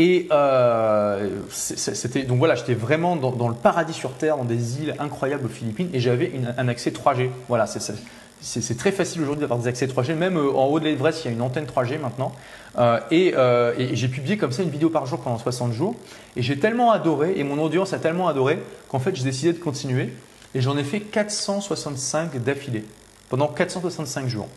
[0.00, 4.94] Et euh, c'était donc voilà, j'étais vraiment dans, le paradis sur terre, dans des îles
[4.98, 7.28] incroyables aux Philippines, et j'avais un accès 3G.
[7.48, 10.14] Voilà, c'est très facile aujourd'hui d'avoir des accès 3G.
[10.14, 12.32] Même euh, en haut de l'Everest, il y a une antenne 3G maintenant.
[12.78, 15.94] Euh, et, j'ai publié comme ça une vidéo par jour pendant 60 jours.
[16.34, 19.58] Et j'ai tellement adoré, et mon audience a tellement adoré, qu'en fait, j'ai décidé de
[19.58, 20.14] continuer.
[20.54, 22.84] Et j'en ai fait 465 d'affilée,
[23.28, 24.48] pendant 465 jours.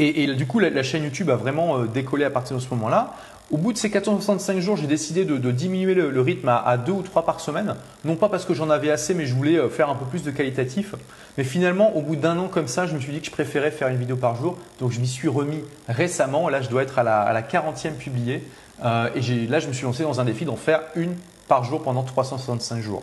[0.00, 3.14] Et, du coup, la, chaîne YouTube a vraiment décollé à partir de ce moment-là.
[3.50, 7.02] Au bout de ces 465 jours, j'ai décidé de, diminuer le, rythme à, deux ou
[7.02, 7.76] trois par semaine.
[8.04, 10.22] Non pas parce que j'en avais assez, mais je voulais euh, faire un peu plus
[10.22, 10.94] de qualitatif.
[11.36, 13.70] Mais finalement, au bout d'un an comme ça, je me suis dit que je préférais
[13.70, 14.56] faire une vidéo par jour.
[14.80, 16.48] Donc je m'y suis remis récemment.
[16.48, 18.42] Là, je dois être à la, 40e publiée.
[18.82, 21.14] Euh, et là, je me suis lancé dans un défi d'en faire une
[21.46, 23.02] par jour pendant 365 jours.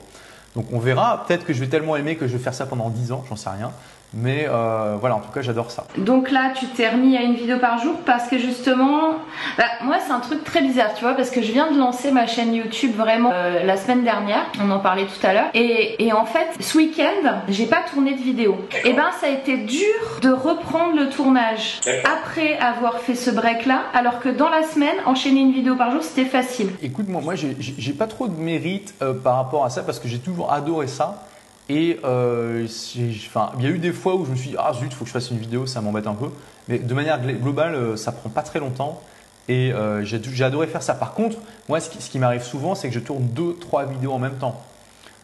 [0.56, 1.24] Donc on verra.
[1.28, 3.36] Peut-être que je vais tellement aimer que je vais faire ça pendant 10 ans, j'en
[3.36, 3.72] sais rien.
[4.14, 5.86] Mais euh, voilà, en tout cas, j'adore ça.
[5.98, 9.16] Donc là, tu t'es remis à une vidéo par jour parce que justement,
[9.58, 12.12] bah, moi, c'est un truc très bizarre, tu vois, parce que je viens de lancer
[12.12, 14.46] ma chaîne YouTube vraiment euh, la semaine dernière.
[14.62, 15.48] On en parlait tout à l'heure.
[15.54, 18.58] Et, et, en fait, ce week-end, j'ai pas tourné de vidéo.
[18.84, 23.32] Et eh ben, ça a été dur de reprendre le tournage après avoir fait ce
[23.32, 26.70] break-là, alors que dans la semaine, enchaîner une vidéo par jour, c'était facile.
[26.82, 30.08] Écoute, moi, moi, j'ai pas trop de mérite euh, par rapport à ça parce que
[30.08, 31.24] j'ai toujours adoré ça.
[31.72, 34.92] Et euh, il y a eu des fois où je me suis dit, ah zut,
[34.92, 36.28] il faut que je fasse une vidéo, ça m'embête un peu.
[36.68, 39.02] Mais de manière globale, euh, ça prend pas très longtemps.
[39.48, 40.96] Et euh, j'ai adoré faire ça.
[40.96, 41.38] Par contre,
[41.70, 44.62] moi, ce qui, m'arrive souvent, c'est que je tourne deux, trois vidéos en même temps.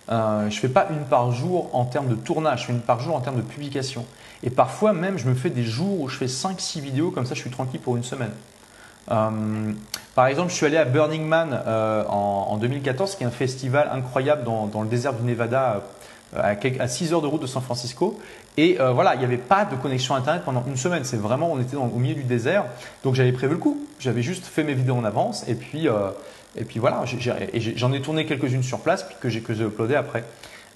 [0.09, 3.01] Euh, je fais pas une par jour en termes de tournage, je fais une par
[3.01, 4.05] jour en termes de publication.
[4.41, 7.35] Et parfois même, je me fais des jours où je fais 5-6 vidéos, comme ça
[7.35, 8.31] je suis tranquille pour une semaine.
[10.15, 11.61] par exemple, je suis allé à Burning Man
[12.07, 15.81] en, en, 2014, qui est un festival incroyable dans le désert du Nevada
[16.35, 18.19] à 6 heures de route de San Francisco.
[18.57, 21.03] Et euh, voilà, il n'y avait pas de connexion Internet pendant une semaine.
[21.03, 22.65] C'est vraiment, on était au milieu du désert.
[23.03, 23.77] Donc j'avais prévu le coup.
[23.99, 25.47] J'avais juste fait mes vidéos en avance.
[25.47, 26.09] Et puis, euh,
[26.55, 27.03] et puis voilà,
[27.75, 30.23] j'en ai, tourné quelques-unes sur place puis que j'ai que uploadé après.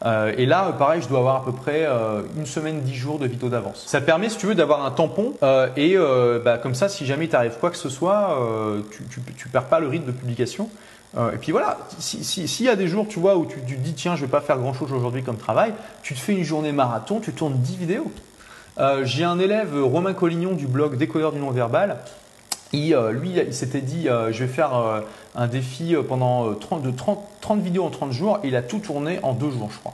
[0.03, 1.87] Euh, et là, pareil, je dois avoir à peu près
[2.37, 3.83] une semaine, dix jours de vidéos d'avance.
[3.87, 5.33] Ça permet, si tu veux, d'avoir un tampon.
[5.75, 5.97] et
[6.45, 8.37] bah, comme ça, si jamais il t'arrive quoi que ce soit,
[8.91, 10.69] tu, tu, perds pas le rythme de publication.
[11.17, 13.93] Euh, et puis voilà, s'il y a des jours, tu vois, où tu, te dis,
[13.93, 16.71] tiens, je vais pas faire grand chose aujourd'hui comme travail, tu te fais une journée
[16.71, 18.11] marathon, tu tournes 10 vidéos.
[18.77, 21.97] Euh, j'ai un élève, Romain Collignon, du blog Décodeur du non-verbal.
[22.73, 24.71] Euh, lui, il s'était dit, je vais faire
[25.35, 28.39] un défi pendant 30, de 30, 30 vidéos en 30 jours.
[28.43, 29.93] Et il a tout tourné en deux jours, je crois.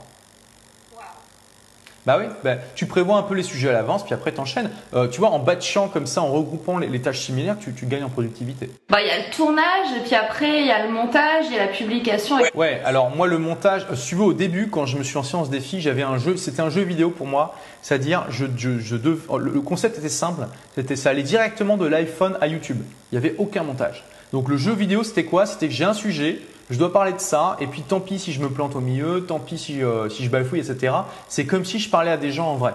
[2.08, 4.70] Bah oui, bah, tu prévois un peu les sujets à l'avance, puis après tu enchaînes.
[4.94, 8.08] Euh, tu vois, en batchant comme ça, en regroupant les, tâches similaires, tu, gagnes en
[8.08, 8.70] productivité.
[8.88, 11.56] Bah, il y a le tournage, et puis après, il y a le montage, il
[11.56, 12.36] y a la publication.
[12.54, 15.44] Ouais, alors moi, le montage, euh, si au début, quand je me suis lancé en
[15.44, 17.54] ce défi, j'avais un jeu, c'était un jeu vidéo pour moi.
[17.82, 22.78] C'est-à-dire, je, je, le concept était simple, c'était ça allait directement de l'iPhone à YouTube.
[23.12, 24.02] Il n'y avait aucun montage.
[24.32, 25.44] Donc le jeu vidéo, c'était quoi?
[25.44, 28.32] C'était que j'ai un sujet, je dois parler de ça, et puis tant pis si
[28.32, 30.94] je me plante au milieu, tant pis si, euh, si je bafouille, etc.
[31.28, 32.74] C'est comme si je parlais à des gens en vrai.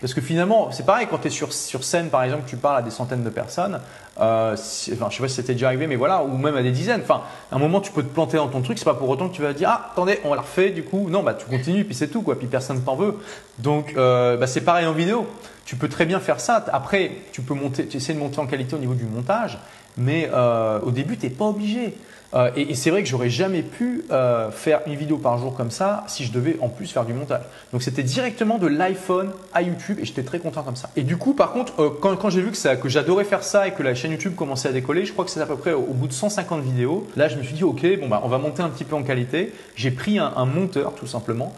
[0.00, 2.78] Parce que finalement, c'est pareil quand tu es sur, sur scène, par exemple, tu parles
[2.78, 3.80] à des centaines de personnes.
[4.20, 4.56] Euh,
[4.92, 7.00] enfin, je sais pas si c'était déjà arrivé, mais voilà, ou même à des dizaines.
[7.02, 8.78] Enfin, à un moment, tu peux te planter dans ton truc.
[8.78, 10.70] C'est pas pour autant que tu vas dire ah attendez, on l'a refait.
[10.70, 12.38] Du coup, non, bah tu continues, puis c'est tout, quoi.
[12.38, 13.18] Puis personne t'en veut.
[13.58, 15.26] Donc, euh, bah, c'est pareil en vidéo.
[15.64, 16.64] Tu peux très bien faire ça.
[16.72, 19.58] Après, tu peux monter, tu essaies de monter en qualité au niveau du montage,
[19.96, 21.94] mais euh, au début, t'es pas obligé.
[22.34, 25.70] Euh, et, c'est vrai que j'aurais jamais pu euh, faire une vidéo par jour comme
[25.70, 27.40] ça si je devais en plus faire du montage.
[27.72, 30.90] Donc c'était directement de l'iPhone à YouTube et j'étais très content comme ça.
[30.96, 33.72] Et du coup, par contre, euh, quand, j'ai vu que, que j'adorais faire ça et
[33.72, 35.94] que la chaîne YouTube commençait à décoller, je crois que c'est à peu près au,
[35.94, 37.06] bout de 150 vidéos.
[37.16, 39.02] Là, je me suis dit, ok, bon bah on va monter un petit peu en
[39.02, 39.52] qualité.
[39.74, 41.52] J'ai pris un, monteur tout simplement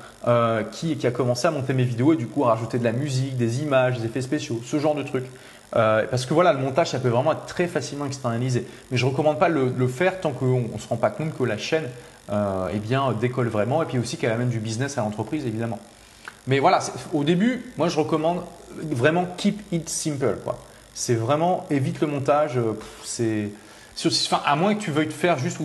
[0.73, 2.93] qui, qui a commencé à monter mes vidéos et du coup à rajouter de la
[2.93, 5.27] musique, des images, des effets spéciaux, ce genre de trucs.
[5.77, 8.67] Euh, parce que voilà, le montage, ça peut vraiment être très facilement externalisé.
[8.91, 11.37] Mais je ne recommande pas le, le faire tant qu'on ne se rend pas compte
[11.37, 11.89] que la chaîne
[12.31, 15.79] euh, eh bien, décolle vraiment et puis aussi qu'elle amène du business à l'entreprise, évidemment.
[16.47, 16.81] Mais voilà,
[17.13, 18.43] au début, moi je recommande
[18.91, 20.37] vraiment keep it simple.
[20.95, 22.59] C'est vraiment évite le montage.
[24.45, 25.59] À moins que tu veuilles te faire juste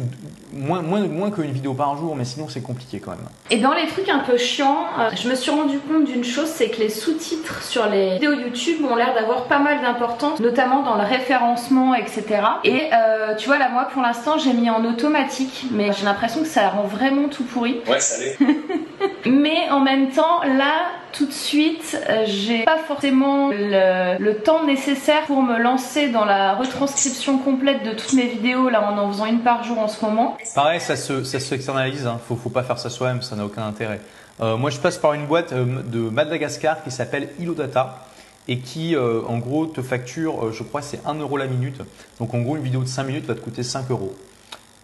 [0.52, 3.28] moins, moins, moins qu'une vidéo par jour, mais sinon c'est compliqué quand même.
[3.50, 6.48] Et dans les trucs un peu chiants, euh, je me suis rendu compte d'une chose,
[6.48, 10.84] c'est que les sous-titres sur les vidéos YouTube ont l'air d'avoir pas mal d'importance, notamment
[10.84, 12.24] dans le référencement, etc.
[12.64, 16.42] Et euh, tu vois, là, moi pour l'instant, j'ai mis en automatique, mais j'ai l'impression
[16.42, 17.82] que ça rend vraiment tout pourri.
[17.88, 18.38] Ouais, ça l'est.
[19.26, 25.24] mais en même temps, là, tout de suite, euh, j'ai pas forcément le, temps nécessaire
[25.24, 29.26] pour me lancer dans la retranscription complète de toutes mes vidéos là en en faisant
[29.26, 30.38] une par jour en ce moment.
[30.54, 32.20] Pareil, ça se, ça se externalise, hein.
[32.28, 34.02] faut, faut pas faire ça soi-même, ça n'a aucun intérêt.
[34.42, 38.06] Euh, moi, je passe par une boîte euh, de Madagascar qui s'appelle Ilodata
[38.48, 41.82] et qui, en gros, te facture, je crois, c'est 1 euro la minute.
[42.20, 44.14] Donc, en gros, une vidéo de 5 minutes va te coûter 5 euros.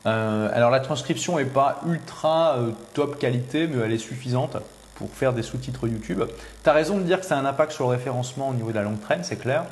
[0.05, 2.57] Alors, la transcription est pas ultra
[2.93, 4.57] top qualité, mais elle est suffisante
[4.95, 6.23] pour faire des sous-titres YouTube.
[6.63, 8.69] Tu as raison de dire que ça a un impact sur le référencement au niveau
[8.69, 9.65] de la longue traîne, c'est clair.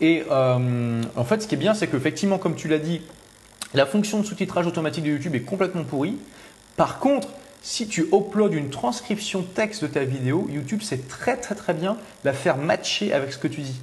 [0.00, 3.00] Et euh, en fait, ce qui est bien, c'est qu'effectivement, comme tu l'as dit,
[3.74, 6.18] la fonction de sous-titrage automatique de YouTube est complètement pourrie.
[6.76, 7.28] Par contre,
[7.62, 11.96] si tu uploads une transcription texte de ta vidéo, YouTube sait très très très bien
[12.24, 13.80] la faire matcher avec ce que tu dis.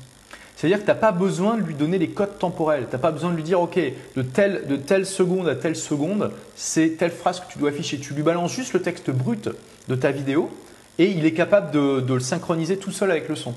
[0.64, 2.86] C'est-à-dire que tu n'as pas besoin de lui donner les codes temporels.
[2.90, 3.78] Tu n'as pas besoin de lui dire, OK,
[4.16, 8.00] de telle, de telle seconde à telle seconde, c'est telle phrase que tu dois afficher.
[8.00, 9.50] Tu lui balances juste le texte brut
[9.90, 10.50] de ta vidéo
[11.00, 13.54] et il est capable de, le synchroniser tout seul avec le son.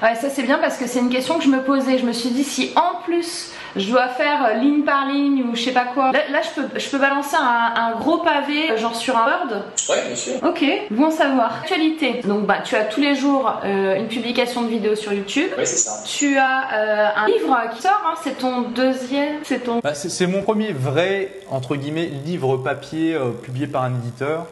[0.00, 1.98] Ouais, ça c'est bien parce que c'est une question que je me posais.
[1.98, 5.54] Je me suis dit si en plus je dois faire euh, ligne par ligne ou
[5.54, 6.12] je sais pas quoi.
[6.12, 9.62] Là, je, peux, je peux balancer un, gros pavé, euh, genre sur un Word.
[9.88, 10.34] Ouais, bien sûr.
[10.42, 11.60] Ok, bon savoir.
[11.62, 12.20] Actualité.
[12.24, 15.50] Donc, bah, tu as tous les jours euh, une publication de vidéo sur YouTube.
[15.56, 16.02] Ouais, c'est ça.
[16.04, 19.80] Tu as un livre qui sort, hein, c'est ton deuxième, c'est ton.
[19.82, 24.46] Bah, c'est mon premier vrai, entre guillemets, livre papier publié par un éditeur.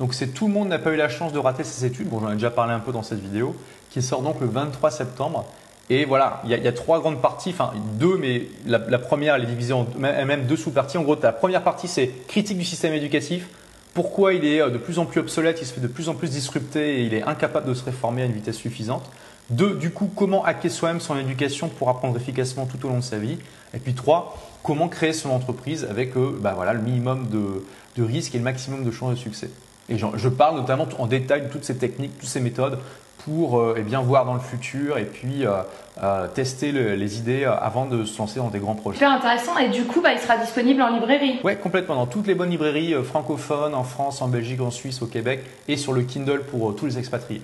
[0.00, 2.08] Donc c'est tout le monde n'a pas eu la chance de rater ses études.
[2.08, 3.54] Bon, j'en ai déjà parlé un peu dans cette vidéo,
[3.90, 5.46] qui sort donc le 23 septembre.
[5.90, 9.46] Et voilà, il y, a, trois grandes parties, enfin deux, mais la, première elle est
[9.46, 10.96] divisée en même deux sous-parties.
[10.96, 13.48] En gros, la première partie c'est critique du système éducatif.
[13.92, 16.14] Pourquoi il est euh, de plus en plus obsolète, il se fait de plus en
[16.14, 19.08] plus disrupter et il est incapable de se réformer à une vitesse suffisante.
[19.50, 23.04] Deux, du coup, comment hacker soi-même son éducation pour apprendre efficacement tout au long de
[23.04, 23.38] sa vie.
[23.74, 27.62] Et puis trois, comment créer son entreprise avec euh, bah voilà, le minimum de,
[27.96, 29.50] de risques et le maximum de chances de succès.
[29.90, 32.78] Et je parle notamment en détail de toutes ces techniques, toutes ces méthodes
[33.24, 35.62] pour euh, eh bien, voir dans le futur et puis euh,
[36.02, 38.98] euh, tester les idées avant de se lancer dans des grands projets.
[38.98, 42.26] Super intéressant et du coup bah, il sera disponible en librairie Oui complètement dans toutes
[42.26, 46.02] les bonnes librairies francophones en France, en Belgique, en Suisse, au Québec et sur le
[46.02, 47.42] Kindle pour tous les expatriés.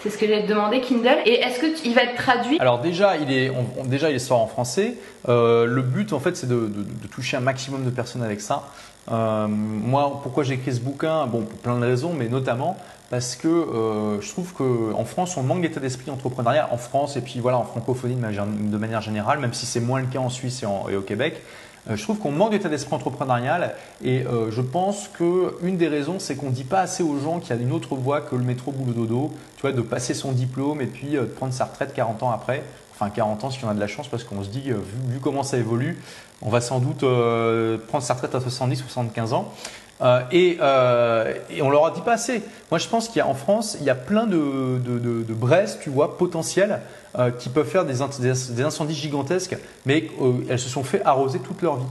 [0.00, 1.18] C'est ce que j'allais te demander, Kindle.
[1.26, 2.56] Et est-ce qu'il va être traduit?
[2.60, 3.50] Alors déjà, il est
[3.86, 4.94] déjà il sort en français.
[5.26, 6.70] le but en fait, c'est de,
[7.10, 8.68] toucher un maximum de personnes avec ça.
[9.10, 11.26] Moi, pourquoi j'ai écrit ce bouquin?
[11.26, 12.76] Bon, pour plein de raisons, mais notamment
[13.10, 16.68] parce que euh, je trouve qu'en France, on manque d'état d'esprit entrepreneurial.
[16.70, 20.06] En France, et puis voilà, en francophonie de manière, générale, même si c'est moins le
[20.06, 21.42] cas en Suisse et, au Québec,
[21.88, 23.74] euh, je trouve qu'on manque d'état d'esprit entrepreneurial.
[24.04, 27.56] Et je pense qu'une des raisons, c'est qu'on ne dit pas assez aux gens qu'il
[27.56, 30.32] y a une autre voie que le métro boulot dodo, tu vois, de passer son
[30.32, 32.62] diplôme et puis de prendre sa retraite 40 ans après
[32.98, 35.44] enfin 40 ans si on a de la chance, parce qu'on se dit, vu, comment
[35.44, 36.02] ça évolue,
[36.42, 39.52] on va sans doute euh, prendre sa retraite à 70, 75 ans.
[40.00, 42.42] Euh, et, euh, et, on leur a dit pas assez.
[42.70, 45.22] Moi, je pense qu'il y a en France, il y a plein de, de, de,
[45.22, 46.80] de braises, tu vois, potentielles,
[47.18, 49.56] euh, qui peuvent faire des, des, incendies gigantesques,
[49.86, 50.08] mais
[50.48, 51.86] elles se sont fait arroser toute leur vie.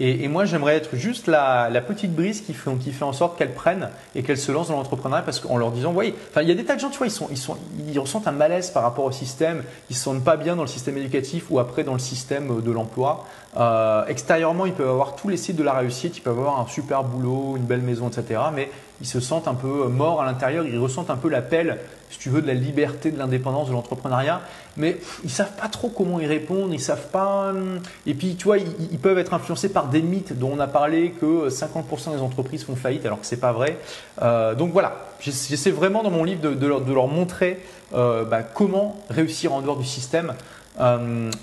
[0.00, 3.54] Et, moi, j'aimerais être juste la, petite brise qui fait, qui fait en sorte qu'elles
[3.54, 6.50] prennent et qu'elles se lancent dans l'entrepreneuriat parce qu'en leur disant, voyez, enfin, il y
[6.50, 8.70] a des tas de gens, tu vois, ils, sont, ils, sont, ils ressentent un malaise
[8.70, 11.84] par rapport au système, ils se sentent pas bien dans le système éducatif ou après
[11.84, 13.26] dans le système de l'emploi.
[13.56, 16.66] Euh, extérieurement, ils peuvent avoir tous les sites de la réussite, ils peuvent avoir un
[16.66, 18.40] super boulot, une belle maison, etc.
[18.54, 21.78] Mais ils se sentent un peu morts à l'intérieur, ils ressentent un peu l'appel,
[22.12, 24.42] si tu veux, de la liberté, de l'indépendance, de l'entrepreneuriat.
[24.76, 27.48] Mais ils savent pas trop comment y répondre, ils savent pas.
[27.50, 30.66] Hum, et puis, tu vois, ils, peuvent être influencés par des mythes dont on a
[30.66, 33.78] parlé que 50% des entreprises font faillite, alors que c'est pas vrai.
[34.20, 37.60] Euh, donc voilà, j'essaie vraiment dans mon livre de, leur, montrer
[37.94, 40.34] euh, bah, comment réussir en dehors du système.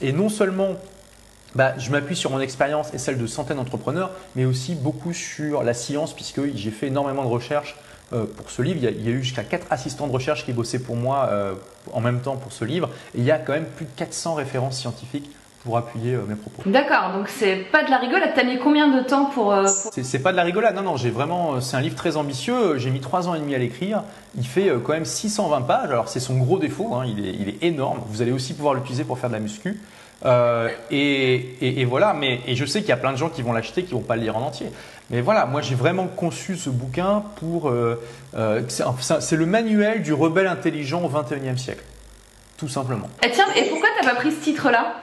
[0.02, 0.76] et non seulement
[1.56, 5.64] bah, je m'appuie sur mon expérience et celle de centaines d'entrepreneurs, mais aussi beaucoup sur
[5.64, 7.76] la science, puisque j'ai fait énormément de recherches
[8.14, 8.78] euh, pour ce livre.
[8.82, 10.96] Il y a, il y a eu jusqu'à 4 assistants de recherche qui bossaient pour
[10.96, 11.54] moi euh,
[11.94, 12.90] en même temps pour ce livre.
[13.16, 15.30] Et il y a quand même plus de 400 références scientifiques
[15.64, 16.62] pour appuyer euh, mes propos.
[16.70, 18.32] D'accord, donc c'est pas de la rigolade.
[18.34, 19.52] T'as mis combien de temps pour.
[19.52, 21.56] euh, pour- C'est- pas de la rigolade, non, non, j'ai vraiment.
[21.56, 22.78] euh, C'est un livre très ambitieux.
[22.78, 24.04] J'ai mis 3 ans et demi à l'écrire.
[24.38, 25.90] Il fait quand même 620 pages.
[25.90, 28.00] Alors, c'est son gros défaut, hein, il, est, il est énorme.
[28.08, 29.78] Vous allez aussi pouvoir l'utiliser pour faire de la muscu.
[30.26, 33.30] Euh, et, et- et voilà, mais et je sais qu'il y a plein de gens
[33.30, 34.68] qui vont l'acheter, qui vont pas le lire en entier.
[35.12, 37.70] Mais voilà, moi j'ai vraiment conçu ce bouquin pour.
[37.70, 38.00] euh,
[38.36, 38.62] euh,
[39.20, 41.84] c'est le manuel du rebelle intelligent au 21e siècle.
[42.58, 43.10] Tout simplement.
[43.26, 44.96] Eh, tiens, et pourquoi t'as pas pris ce titre-là?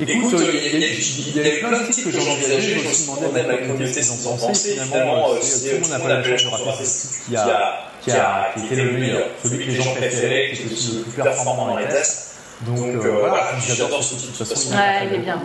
[0.00, 2.78] Écoute, euh, il y, a- il y a eu plein de titres que j'ai envisagés.
[2.80, 4.70] Je me suis demandé à ma communauté ce qu'ils en pensaient.
[4.76, 7.78] Finalement, c'est- tout le monde n'a pas la chance de rater ce titre qui a,
[8.02, 11.22] qui a, qui était le meilleur, celui que les gens préféraient, qui était le plus
[11.22, 12.33] performant dans les tests.
[12.62, 14.32] Donc, euh, voilà, puis j'adore ce titre.
[14.32, 15.38] De toute façon, Ouais, il est bien.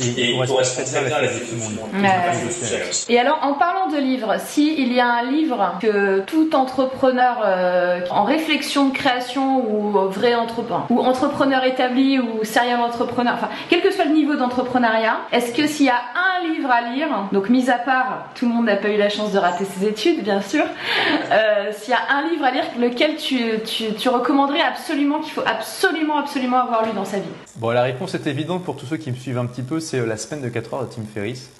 [0.00, 1.88] Et, et il correspond très bien à la philosophie de mon livre.
[1.94, 3.14] Ouais.
[3.14, 7.38] Et alors, en parlant de livres, si il y a un livre que tout entrepreneur
[7.44, 13.48] euh, en réflexion de création ou vrai entrepreneur, ou entrepreneur établi ou serial entrepreneur, enfin,
[13.68, 17.08] quel que soit le niveau d'entrepreneuriat, est-ce que s'il y a un livre à lire,
[17.32, 19.86] donc mis à part, tout le monde n'a pas eu la chance de rater ses
[19.86, 20.64] études, bien sûr,
[21.32, 25.32] euh, s'il y a un livre à lire, lequel tu, tu, tu recommanderais absolument, qu'il
[25.32, 28.86] faut absolument, absolument avoir lu dans sa vie Bon, la réponse est évidente pour tous
[28.86, 30.92] ceux qui me suivent un petit peu, c'est euh, La semaine de 4 heures de
[30.92, 31.50] Tim Ferriss.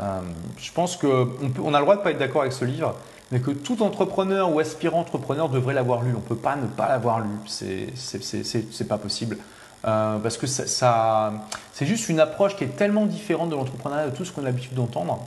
[0.00, 0.20] Euh,
[0.58, 1.28] je pense qu'on
[1.62, 2.94] on a le droit de pas être d'accord avec ce livre,
[3.30, 6.12] mais que tout entrepreneur ou aspirant entrepreneur devrait l'avoir lu.
[6.16, 7.28] On peut pas ne pas l'avoir lu.
[7.46, 9.36] C'est pas possible.
[9.84, 11.32] Euh, parce que ça-
[11.72, 14.44] c'est juste une approche qui est tellement différente de l'entrepreneuriat, de tout ce qu'on a
[14.44, 15.18] l'habitude d'entendre,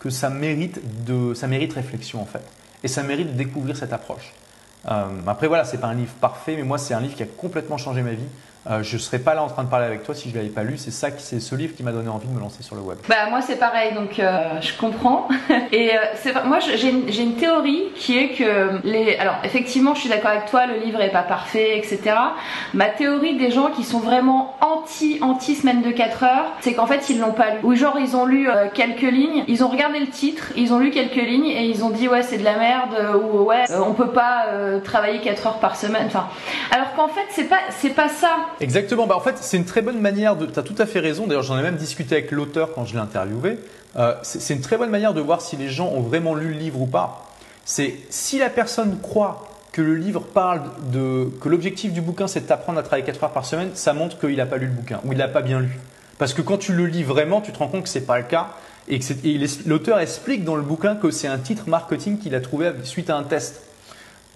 [0.00, 2.42] que ça mérite, de, ça mérite réflexion en fait.
[2.82, 4.32] Et ça mérite de découvrir cette approche.
[4.90, 7.26] Euh, après voilà, c'est pas un livre parfait, mais moi c'est un livre qui a
[7.26, 8.28] complètement changé ma vie.
[8.70, 10.48] Euh, je ne serais pas là en train de parler avec toi si je l'avais
[10.48, 10.76] pas lu.
[10.76, 12.98] C'est ça, c'est ce livre qui m'a donné envie de me lancer sur le web.
[13.08, 15.28] Bah moi c'est pareil donc euh, je comprends.
[15.72, 20.30] Et euh, moi j'ai une, théorie qui est que les alors effectivement je suis d'accord
[20.30, 22.16] avec toi le livre est pas parfait etc
[22.74, 26.86] ma théorie des gens qui sont vraiment anti anti semaine de 4 heures c'est qu'en
[26.86, 27.58] fait ils l'ont pas lu.
[27.62, 30.78] Ou genre ils ont lu euh, quelques lignes ils ont regardé le titre ils ont
[30.78, 33.94] lu quelques lignes et ils ont dit ouais c'est de la merde ou ouais on
[33.94, 34.46] peut pas
[34.84, 36.28] travailler 4 heures par semaine enfin.
[36.70, 39.06] Alors qu'en fait c'est pas c'est pas ça Exactement.
[39.06, 40.46] Bah, en fait, c'est une très bonne manière de.
[40.46, 41.26] Tu as tout à fait raison.
[41.26, 43.58] D'ailleurs, j'en ai même discuté avec l'auteur quand je l'ai interviewé.
[43.96, 46.58] Euh, c'est une très bonne manière de voir si les gens ont vraiment lu le
[46.58, 47.28] livre ou pas.
[47.64, 52.46] C'est si la personne croit que le livre parle de que l'objectif du bouquin c'est
[52.46, 55.00] d'apprendre à travailler 4 heures par semaine, ça montre qu'il n'a pas lu le bouquin
[55.04, 55.78] ou il l'a pas bien lu.
[56.18, 58.24] Parce que quand tu le lis vraiment, tu te rends compte que c'est pas le
[58.24, 58.48] cas
[58.88, 62.72] et et l'auteur explique dans le bouquin que c'est un titre marketing qu'il a trouvé
[62.82, 63.62] suite à un test.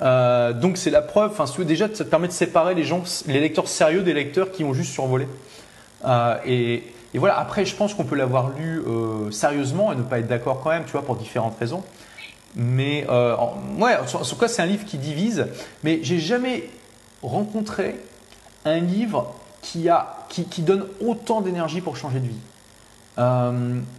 [0.01, 3.41] Euh, donc c'est la preuve, enfin déjà ça te permet de séparer les gens, les
[3.41, 5.29] lecteurs sérieux des lecteurs qui ont juste survolé.
[6.05, 6.83] Euh, et,
[7.15, 10.61] voilà, après je pense qu'on peut l'avoir lu euh, sérieusement et ne pas être d'accord
[10.63, 11.83] quand même, tu vois, pour différentes raisons.
[12.55, 15.47] Mais ouais, en, tout cas c'est un livre qui divise,
[15.85, 16.69] mais j'ai jamais
[17.23, 17.97] rencontré
[18.67, 22.41] un livre qui, a, qui, donne autant d'énergie pour changer de vie.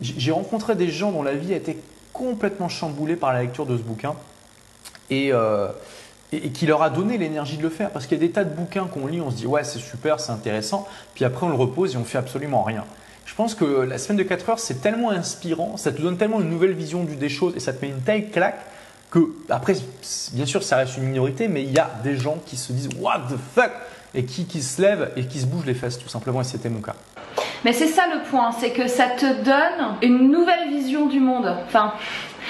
[0.02, 1.80] J'ai rencontré des gens dont la vie a été
[2.12, 4.14] complètement chamboulée par la lecture de ce bouquin
[5.10, 5.68] et, euh,
[6.32, 7.90] et, qui leur a donné l'énergie de le faire.
[7.92, 9.80] Parce qu'il y a des tas de bouquins qu'on lit, on se dit ouais c'est
[9.80, 12.86] super, c'est intéressant, puis après on le repose et on fait absolument rien.
[13.26, 16.42] Je pense que la semaine de 4 heures c'est tellement inspirant, ça te donne tellement
[16.42, 18.60] une nouvelle vision des choses et ça te met une telle claque
[19.12, 19.76] que après
[20.34, 22.90] bien sûr ça reste une minorité, mais il y a des gens qui se disent
[23.00, 23.72] what the fuck?
[24.16, 26.70] Et qui, qui se lèvent et qui se bougent les fesses tout simplement et c'était
[26.70, 26.94] mon cas.
[27.66, 31.48] Mais c'est ça le point, c'est que ça te donne une nouvelle vision du monde.
[31.66, 31.94] Enfin,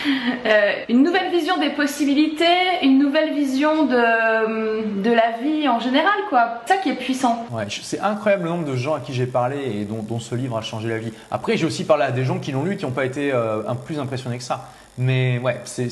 [0.45, 2.45] euh, une nouvelle vision des possibilités,
[2.81, 6.61] une nouvelle vision de, de la vie en général, quoi.
[6.65, 7.45] C'est ça qui est puissant.
[7.51, 10.57] Ouais, c'est incroyable le nombre de gens à qui j'ai parlé et dont, ce livre
[10.57, 11.11] a changé la vie.
[11.31, 13.61] Après, j'ai aussi parlé à des gens qui l'ont lu qui n'ont pas été euh,
[13.85, 14.69] plus impressionnés que ça.
[14.97, 15.89] Mais ouais, c'est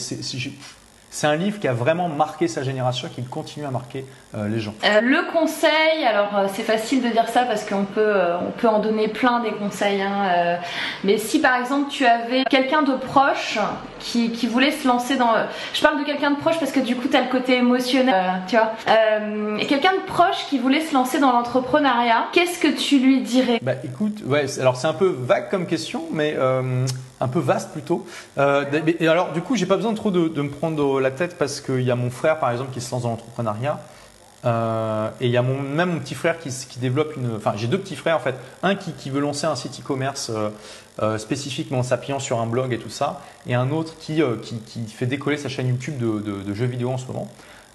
[1.12, 4.60] c'est- un livre qui a vraiment marqué sa génération qui continue à marquer euh, les
[4.60, 4.74] gens.
[4.86, 8.68] Euh, le conseil, alors euh, c'est facile de dire ça parce qu'on peut, on peut
[8.68, 10.02] en donner plein des conseils.
[10.02, 10.58] hein,
[11.04, 13.60] mais si par exemple tu avais quelqu'un de proche
[14.00, 15.34] qui, qui voulait se lancer dans,
[15.74, 18.16] je parle de quelqu'un de proche parce que du coup tu as le côté émotionnel,
[18.48, 18.72] tu vois.
[19.68, 23.60] Quelqu'un de proche qui voulait se lancer dans l'entrepreneuriat, qu'est-ce que tu lui dirais?
[23.62, 26.36] Bah écoute, ouais, alors c'est un peu vague comme question, mais
[27.22, 28.06] un peu vaste plutôt.
[28.38, 28.66] Euh,
[29.00, 31.62] et alors du coup, j'ai pas besoin trop de, de me prendre la tête parce
[31.62, 33.80] qu'il y a mon frère par exemple qui se lance dans l'entrepreneuriat.
[34.44, 37.36] Euh, et il y a mon, même mon petit frère qui, qui développe une.
[37.36, 38.34] Enfin, j'ai deux petits frères en fait.
[38.64, 40.50] Un qui, qui veut lancer un site e-commerce euh,
[41.04, 44.38] euh, spécifiquement en s'appuyant sur un blog et tout ça, et un autre qui, euh,
[44.42, 47.28] qui, qui fait décoller sa chaîne YouTube de, de- de jeux vidéo en ce moment.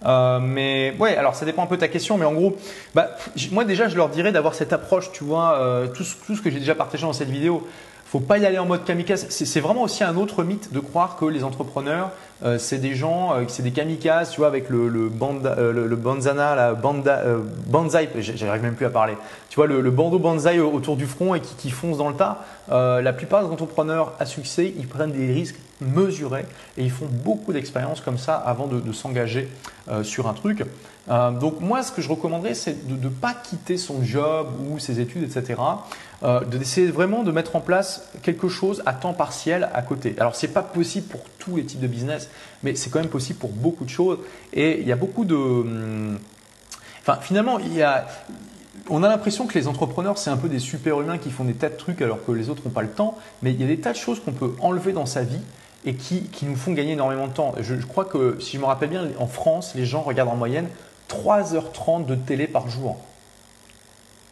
[0.04, 2.56] Euh, mais ouais, alors ça dépend un peu de ta question, mais en gros,
[2.96, 3.10] bah,
[3.52, 6.50] moi déjà, je leur dirais d'avoir cette approche, tu vois, euh, tout, tout ce que
[6.50, 7.66] j'ai déjà partagé dans cette vidéo.
[8.08, 9.26] Faut pas y aller en mode kamikaze.
[9.30, 12.12] C'est vraiment aussi un autre mythe de croire que les entrepreneurs,
[12.44, 15.96] euh, c'est des gens, euh, c'est des kamikazes, tu vois, avec le, le, euh, le,
[15.96, 17.24] banzana, la banda,
[17.66, 19.14] banzai, j'arrive même plus à parler.
[19.48, 22.14] Tu vois, le, le bandeau banzai autour du front et qui, qui fonce dans le
[22.14, 22.44] tas.
[22.68, 26.46] la plupart des entrepreneurs à succès, ils prennent des risques mesurés
[26.78, 29.48] et ils font beaucoup d'expériences comme ça avant de, s'engager
[30.02, 30.64] sur un truc.
[31.08, 35.00] donc moi, ce que je recommanderais, c'est de ne pas quitter son job ou ses
[35.00, 35.54] études, etc.
[36.22, 40.14] Euh, d'essayer vraiment de mettre en place quelque chose à temps partiel à côté.
[40.18, 42.30] Alors c'est pas possible pour tous les types de business,
[42.62, 44.20] mais c'est quand même possible pour beaucoup de choses.
[44.54, 46.18] Et il y a beaucoup de, hum,
[47.02, 48.06] enfin finalement il y a,
[48.88, 51.52] on a l'impression que les entrepreneurs c'est un peu des super humains qui font des
[51.52, 53.18] tas de trucs alors que les autres n'ont pas le temps.
[53.42, 55.42] Mais il y a des tas de choses qu'on peut enlever dans sa vie
[55.86, 57.54] et qui, qui, nous font gagner énormément de temps.
[57.60, 60.36] Je, je crois que si je me rappelle bien, en France, les gens regardent en
[60.36, 60.68] moyenne
[61.08, 62.98] 3h30 de télé par jour.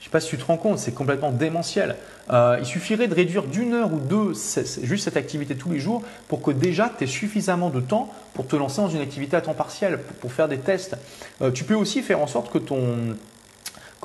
[0.05, 1.97] Je ne sais pas si tu te rends compte, c'est complètement démentiel.
[2.31, 4.35] Euh, il suffirait de réduire d'une heure ou deux
[4.83, 8.47] juste cette activité tous les jours pour que déjà tu aies suffisamment de temps pour
[8.47, 10.97] te lancer dans une activité à temps partiel, pour, faire des tests.
[11.41, 13.17] Euh, tu peux aussi faire en sorte que ton,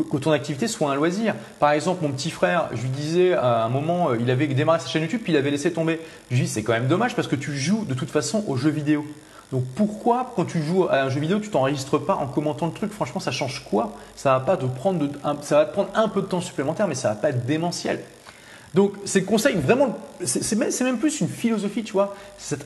[0.04, 1.36] que, ton activité soit un loisir.
[1.60, 4.80] Par exemple, mon petit frère, je lui disais à un moment, euh, il avait démarré
[4.80, 6.00] sa chaîne YouTube, puis il avait laissé tomber.
[6.30, 8.56] Je lui dis, c'est quand même dommage parce que tu joues de toute façon aux
[8.56, 9.06] jeux vidéo.
[9.52, 12.74] Donc pourquoi, quand tu joues à un jeu vidéo, tu t'enregistres pas en commentant le
[12.74, 12.92] truc?
[12.92, 13.94] Franchement, ça change quoi?
[14.16, 15.10] Ça va pas te prendre,
[15.42, 18.00] ça va te prendre un peu de temps supplémentaire, mais ça va pas être démentiel.
[18.76, 22.66] Donc c'est le conseil vraiment, c'est même plus une philosophie, tu vois cette,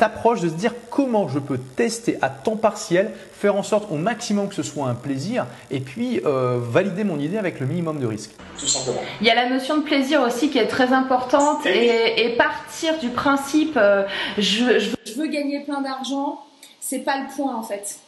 [0.00, 3.96] approche de se dire comment je peux tester à temps partiel, faire en sorte au
[3.96, 8.00] maximum que ce soit un plaisir, et puis euh, valider mon idée avec le minimum
[8.00, 8.30] de risque.
[8.58, 9.00] Tout simplement.
[9.20, 13.10] Il y a la notion de plaisir aussi qui est très importante, et, partir du
[13.10, 14.04] principe euh,
[14.38, 16.40] je, je, veux gagner plein d'argent,
[16.80, 17.98] c'est pas le point en fait.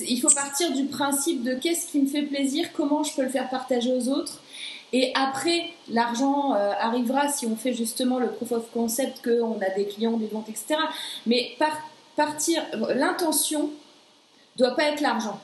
[0.00, 3.28] Il faut partir du principe de qu'est-ce qui me fait plaisir, comment je peux le
[3.28, 4.40] faire partager aux autres
[4.92, 9.70] et après, l'argent euh, arrivera si on fait justement le proof of concept, qu'on a
[9.70, 10.76] des clients, des ventes, etc.
[11.26, 11.56] Mais
[12.16, 12.62] partir,
[12.94, 13.70] l'intention
[14.56, 15.40] doit pas être l'argent.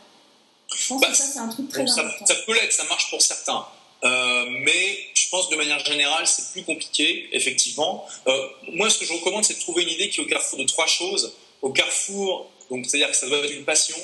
[0.77, 2.27] Je pense bah, que ça, c'est un truc très important.
[2.27, 3.65] Ça, peut l'être, ça marche pour certains.
[4.05, 8.07] Euh, mais je pense que de manière générale, c'est plus compliqué, effectivement.
[8.27, 10.59] Euh, moi, ce que je recommande, c'est de trouver une idée qui est au carrefour
[10.59, 11.35] de trois choses.
[11.63, 13.97] Au carrefour, donc c'est-à-dire que ça doit être une passion,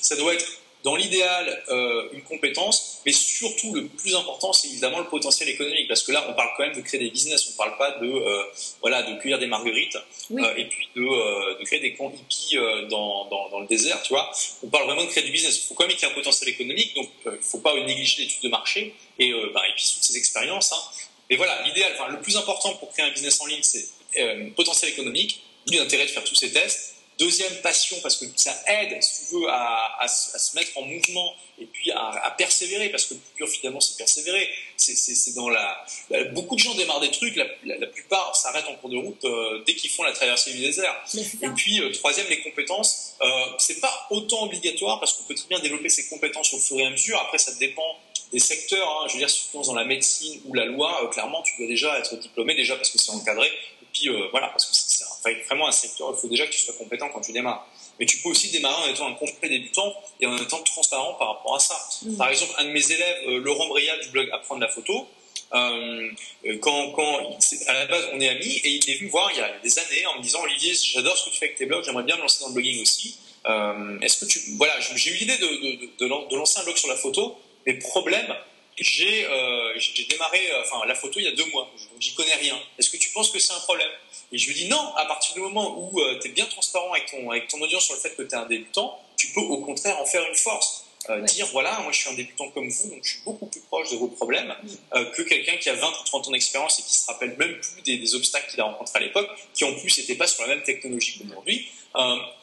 [0.00, 0.44] ça doit être
[0.84, 5.88] dans l'idéal, euh, une compétence, mais surtout le plus important, c'est évidemment le potentiel économique,
[5.88, 7.98] parce que là, on parle quand même de créer des business, on ne parle pas
[7.98, 8.44] de euh,
[8.80, 9.98] voilà de cueillir des marguerites
[10.30, 12.56] euh, et puis de, de, créer des camps hippies
[12.88, 14.30] dans, dans, dans, le désert, tu vois.
[14.62, 15.58] On parle vraiment de créer du business.
[15.58, 17.74] Il faut quand même qu'il y ait un potentiel économique, donc il ne faut pas
[17.74, 20.72] négliger l'étude de marché et, bah, et puis toutes ces expériences.
[20.72, 21.02] Hein.
[21.28, 23.88] Mais voilà, l'idéal, enfin, le plus important pour créer un business en ligne, c'est
[24.54, 29.26] potentiel économique, l'intérêt de faire tous ces tests Deuxième passion, parce que ça aide, si
[29.26, 33.36] tu veux, à, se mettre en mouvement et puis à, persévérer, parce que le plus
[33.36, 34.48] dur finalement, c'est persévérer.
[34.76, 35.84] C'est dans la,
[36.32, 39.74] beaucoup de gens démarrent des trucs, la, plupart s'arrêtent en cours de route euh, dès
[39.74, 40.94] qu'ils font la traversée du désert.
[41.42, 43.16] Et puis euh, troisième, les compétences.
[43.20, 43.26] Euh,
[43.58, 46.86] c'est pas autant obligatoire parce qu'on peut très bien développer ses compétences au fur et
[46.86, 47.18] à mesure.
[47.20, 47.98] Après, ça dépend
[48.32, 48.88] des secteurs.
[48.88, 49.06] Hein.
[49.08, 51.66] Je veux dire, si tu dans la médecine ou la loi, euh, clairement, tu dois
[51.66, 53.48] déjà être diplômé déjà parce que c'est encadré.
[53.48, 54.87] Et puis voilà, parce que c'est
[55.46, 57.66] vraiment un secteur, il faut déjà que tu sois compétent quand tu démarres.
[57.98, 61.36] Mais tu peux aussi démarrer en étant un complet débutant et en étant transparent par
[61.36, 61.76] rapport à ça.
[62.02, 62.16] Mm.
[62.16, 65.08] Par exemple, un de mes élèves, euh, Laurent Bria du blog Apprendre la photo,
[65.54, 66.10] euh,
[66.60, 67.38] quand, quand
[67.68, 69.50] à la base on est amis et il est venu me voir il y a
[69.62, 72.02] des années en me disant Olivier j'adore ce que tu fais avec tes blogs j'aimerais
[72.02, 73.16] bien me lancer dans le blogging aussi
[73.46, 76.88] euh, est-ce que tu voilà j'ai eu l'idée de, de, de, lancer un blog sur
[76.88, 78.34] la photo mais problème
[78.76, 79.72] j'ai euh,
[80.10, 82.98] démarré enfin la photo il y a deux mois donc j'y connais rien est-ce que
[82.98, 83.90] tu penses que c'est un problème?
[84.32, 86.92] Et je lui dis non, à partir du moment où euh, tu es bien transparent
[86.92, 89.40] avec ton, avec ton audience sur le fait que tu es un débutant, tu peux
[89.40, 90.84] au contraire en faire une force.
[91.10, 93.60] Euh, dire voilà, moi je suis un débutant comme vous, donc je suis beaucoup plus
[93.60, 94.54] proche de vos problèmes
[94.94, 97.58] euh, que quelqu'un qui a 20 ou 30 ans d'expérience et qui se rappelle même
[97.60, 100.48] plus des, obstacles qu'il a rencontrés à l'époque, qui en plus n'étaient pas sur la
[100.54, 101.68] même technologie qu'aujourd'hui.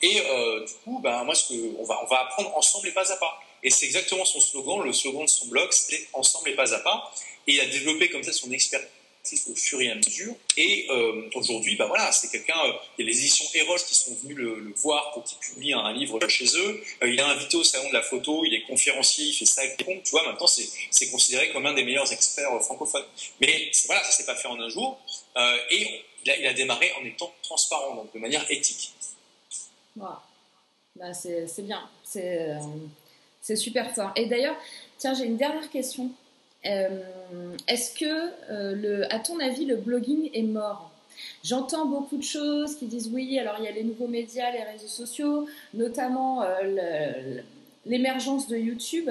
[0.01, 3.11] et du coup, ben, moi, ce que, on, va, on va apprendre ensemble et pas
[3.11, 3.39] à pas.
[3.61, 6.79] Et c'est exactement son slogan, le slogan de son blog, c'est ensemble et pas à
[6.79, 7.11] pas.
[7.47, 8.89] Et il a développé comme ça son expertise
[9.47, 10.35] au fur et à mesure.
[10.57, 12.57] Et euh, aujourd'hui, bah voilà, c'est quelqu'un.
[12.65, 15.73] Euh, il y a les éditions Eros qui sont venus le, voir pour qu'il publie
[15.73, 16.83] un, livre chez eux.
[17.03, 18.43] Euh, il est invité au salon de la photo.
[18.45, 19.25] Il est conférencier.
[19.25, 20.03] Il fait ça avec des comptes.
[20.03, 23.05] Tu vois, maintenant c'est considéré comme un des meilleurs experts francophones.
[23.41, 24.99] Mais voilà, ça s'est pas fait en un jour.
[25.71, 28.91] et il a, démarré en étant transparent, donc de manière éthique.
[29.95, 30.23] Bah,
[31.13, 31.87] c'est bien.
[32.03, 34.11] C'est super fort.
[34.15, 34.55] Et d'ailleurs,
[34.97, 36.09] tiens, j'ai une dernière question.
[36.65, 36.89] Euh,
[37.67, 40.91] est-ce que, euh, à ton avis, le blogging est mort?
[41.43, 44.63] J'entends beaucoup de choses qui disent oui, alors il y a les nouveaux médias, les
[44.63, 46.43] réseaux sociaux, notamment
[47.85, 49.09] l'émergence de YouTube.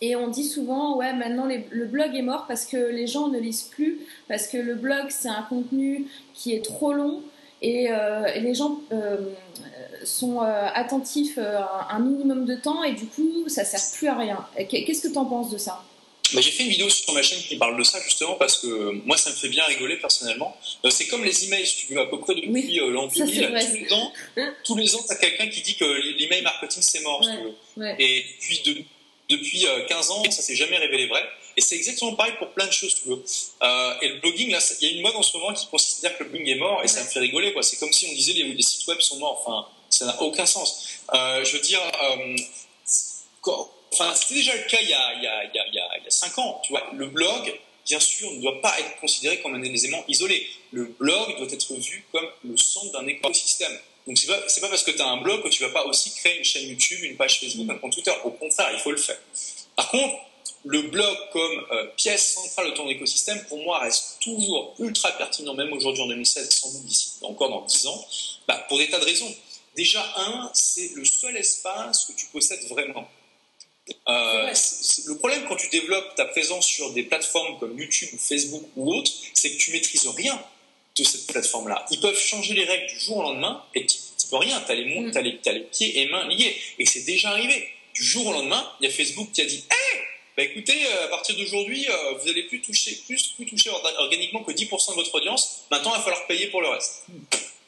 [0.00, 3.38] Et on dit souvent, ouais, maintenant le blog est mort parce que les gens ne
[3.38, 3.98] lisent plus,
[4.28, 7.22] parce que le blog c'est un contenu qui est trop long
[7.62, 9.18] et, euh, les gens euh,
[10.04, 14.46] sont euh, attentifs un minimum de temps et du coup ça sert plus à rien.
[14.68, 15.82] Qu'est-ce que tu en penses de ça?
[16.32, 18.92] Bah, j'ai fait une vidéo sur ma chaîne qui parle de ça justement parce que
[19.04, 20.56] moi ça me fait bien rigoler personnellement.
[20.88, 23.76] c'est comme les emails, si tu veux, à peu près depuis oui, l'an 2000, tous
[23.76, 24.12] les ans,
[24.64, 25.84] tous les ans, tu as quelqu'un qui dit que
[26.18, 27.26] l'email marketing c'est mort.
[27.98, 28.76] Et puis de,
[29.30, 31.22] depuis 15 ans, ça s'est jamais révélé vrai.
[31.56, 33.22] Et c'est exactement pareil pour plein de choses, tu veux.
[33.62, 36.16] Euh, et le blogging, là, il y a une mode en ce moment qui considère
[36.16, 37.62] que le blogging est mort, et ça me fait rigoler, quoi.
[37.62, 39.44] C'est comme si on disait les, les sites web sont morts.
[39.44, 40.88] Enfin, ça n'a aucun sens.
[41.12, 42.36] Euh, je veux dire, euh,
[43.92, 46.86] enfin, c'était déjà le cas il y, a, il, 5 ans, tu vois.
[46.92, 50.46] Le blog, bien sûr, ne doit pas être considéré comme un élément isolé.
[50.72, 53.78] Le blog doit être vu comme le centre d'un écosystème.
[54.06, 56.12] Donc c'est pas, pas parce que tu as un blog que tu vas pas aussi
[56.14, 58.12] créer une chaîne YouTube, une page Facebook, un compte Twitter.
[58.24, 59.18] Au contraire, il faut le faire.
[59.76, 60.14] Par contre,
[60.64, 65.54] le blog comme euh, pièce centrale de ton écosystème, pour moi, reste toujours ultra pertinent,
[65.54, 68.06] même aujourd'hui en 2016, sans doute d'ici encore dans 10 ans,
[68.46, 69.34] bah, pour des tas de raisons.
[69.76, 73.08] Déjà, un, c'est le seul espace que tu possèdes vraiment.
[74.08, 74.52] Euh,
[75.06, 78.94] le problème quand tu développes ta présence sur des plateformes comme YouTube ou Facebook ou
[78.94, 80.40] autres, c'est que tu maîtrises rien
[80.98, 81.86] de cette plateforme-là.
[81.90, 83.96] Ils peuvent changer les règles du jour au lendemain et tu
[84.30, 84.60] peux rien.
[84.66, 85.12] Tu as, mm.
[85.16, 86.56] as, les pieds et mains liés.
[86.78, 87.68] Et c'est déjà arrivé.
[87.94, 90.00] Du jour au lendemain, il y a Facebook qui a dit Hé
[90.36, 93.68] bah, écoutez, euh, à partir d'aujourd'hui, euh, vous n'allez plus toucher, plus, plus toucher
[93.98, 95.64] organiquement que 10% de votre audience.
[95.70, 97.04] Maintenant, il va falloir payer pour le reste.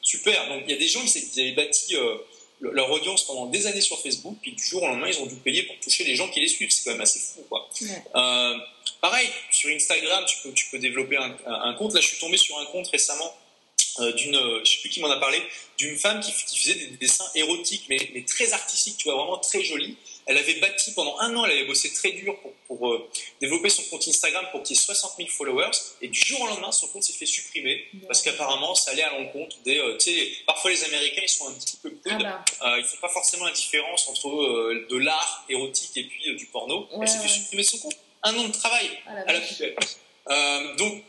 [0.00, 0.48] Super.
[0.48, 2.16] Donc, il y a des gens qui avaient bâti euh,
[2.70, 5.34] leur audience pendant des années sur Facebook, puis du jour au lendemain, ils ont dû
[5.36, 6.70] payer pour toucher les gens qui les suivent.
[6.70, 7.68] C'est quand même assez fou, quoi.
[9.00, 11.94] pareil, sur Instagram, tu peux, tu peux développer un, compte.
[11.94, 13.36] Là, je suis tombé sur un compte récemment
[14.16, 15.42] d'une, je sais plus qui m'en a parlé,
[15.76, 19.62] d'une femme qui, faisait des, dessins érotiques, mais, mais, très artistiques, tu vois, vraiment très
[19.64, 19.96] jolis.
[20.26, 23.08] Elle avait bâti pendant un an, elle avait bossé très dur pour, euh,
[23.40, 25.70] développer son compte Instagram pour qu'il y ait 60 000 followers.
[26.00, 29.18] Et du jour au lendemain, son compte s'est fait supprimer parce qu'apparemment, ça allait à
[29.18, 29.78] l'encontre des.
[29.78, 32.14] Euh, tu sais, parfois les Américains, ils sont un petit peu prudes.
[32.20, 32.68] Ah bah.
[32.68, 34.28] euh, ils font pas forcément la différence entre
[34.88, 36.88] de l'art érotique et puis du porno.
[37.00, 37.96] elle s'est fait supprimer son compte.
[38.22, 39.74] Un an de travail ah à la poubelle.
[40.78, 41.02] donc,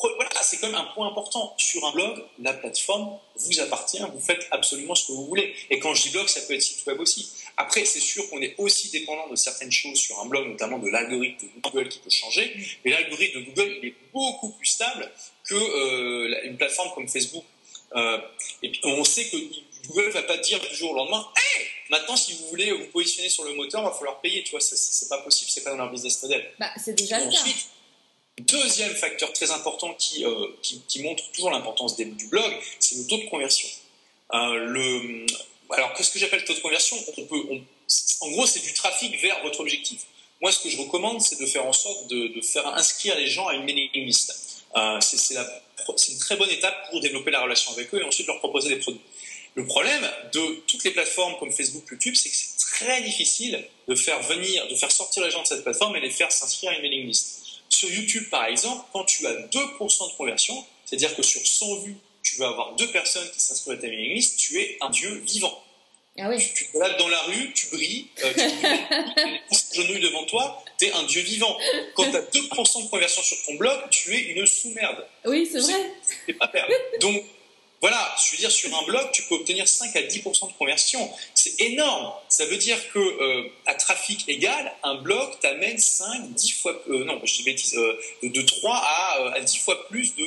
[0.00, 1.54] voilà, c'est quand même un point important.
[1.58, 5.54] Sur un blog, la plateforme vous appartient, vous faites absolument ce que vous voulez.
[5.70, 7.32] Et quand je dis blog, ça peut être site web aussi.
[7.60, 10.88] Après, c'est sûr qu'on est aussi dépendant de certaines choses sur un blog, notamment de
[10.88, 12.56] l'algorithme de Google qui peut changer.
[12.84, 15.10] Mais l'algorithme de Google, il est beaucoup plus stable
[15.44, 17.44] que euh, une plateforme comme Facebook.
[17.96, 18.18] Euh,
[18.62, 19.36] et puis, on sait que
[19.88, 22.86] Google ne va pas dire du jour au lendemain, hey, maintenant, si vous voulez vous
[22.92, 24.44] positionner sur le moteur, il va falloir payer.
[24.44, 26.48] Tu vois, c'est pas possible, c'est pas dans leur business model.
[26.60, 27.44] Bah, c'est déjà le cas.
[28.38, 33.18] Deuxième facteur très important qui, euh, qui, montre toujours l'importance du blog, c'est le taux
[33.18, 33.68] de conversion.
[34.32, 35.26] le,
[35.70, 36.96] alors, qu'est-ce que j'appelle taux de conversion
[38.20, 40.02] En gros, c'est du trafic vers votre objectif.
[40.40, 43.46] Moi, ce que je recommande, c'est de faire en sorte de, faire inscrire les gens
[43.48, 44.64] à une mailing list.
[44.76, 45.34] Euh, c'est
[46.12, 48.76] une très bonne étape pour développer la relation avec eux et ensuite leur proposer des
[48.76, 49.00] produits.
[49.54, 53.94] Le problème de toutes les plateformes comme Facebook, YouTube, c'est que c'est très difficile de
[53.94, 56.74] faire venir, de faire sortir les gens de cette plateforme et les faire s'inscrire à
[56.76, 57.40] une mailing list.
[57.68, 61.96] Sur YouTube, par exemple, quand tu as 2% de conversion, c'est-à-dire que sur 100 vues,
[62.38, 65.10] tu vas avoir deux personnes qui s'inscrivent à ta mailing list, tu es un dieu
[65.26, 65.60] vivant.
[66.20, 66.36] Ah oui.
[66.38, 70.92] Tu, te balades dans la rue, tu brilles, euh, tu genouilles devant toi, tu es
[70.92, 71.56] un dieu vivant.
[71.94, 75.04] Quand tu as 2% de conversion sur ton blog, tu es une sous-merde.
[75.24, 75.92] Oui, c'est vrai.
[76.26, 76.72] C'est pas perdre.
[77.00, 77.24] Donc,
[77.80, 81.10] voilà, je veux dire, sur un blog, tu peux obtenir 5 à 10% de conversion.
[81.34, 82.12] C'est énorme.
[82.28, 87.04] Ça veut dire que euh, à trafic égal, un blog t'amène 5, 10 fois, euh,
[87.04, 90.24] non, je dis bêtise, euh, de, 3 à, à 10 fois plus de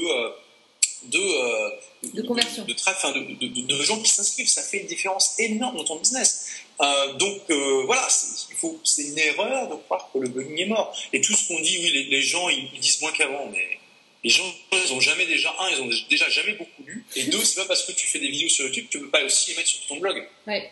[1.04, 1.70] de, euh,
[2.14, 2.64] de conversion.
[2.66, 4.48] De, de, de, gens qui s'inscrivent.
[4.48, 6.48] Ça fait une différence énorme dans ton business.
[6.82, 10.96] Euh, donc euh, voilà, c'est une erreur de croire que le blogging est mort.
[11.14, 13.80] Et tout ce qu'on dit, oui, les, gens ils, disent moins qu'avant, mais
[14.24, 17.06] les gens ils ont jamais déjà un, ils ont déjà jamais beaucoup lu.
[17.16, 19.10] Et deux, c'est pas parce que tu fais des vidéos sur YouTube que tu peux
[19.10, 20.28] pas aussi les mettre sur ton blog.
[20.48, 20.72] Ouais.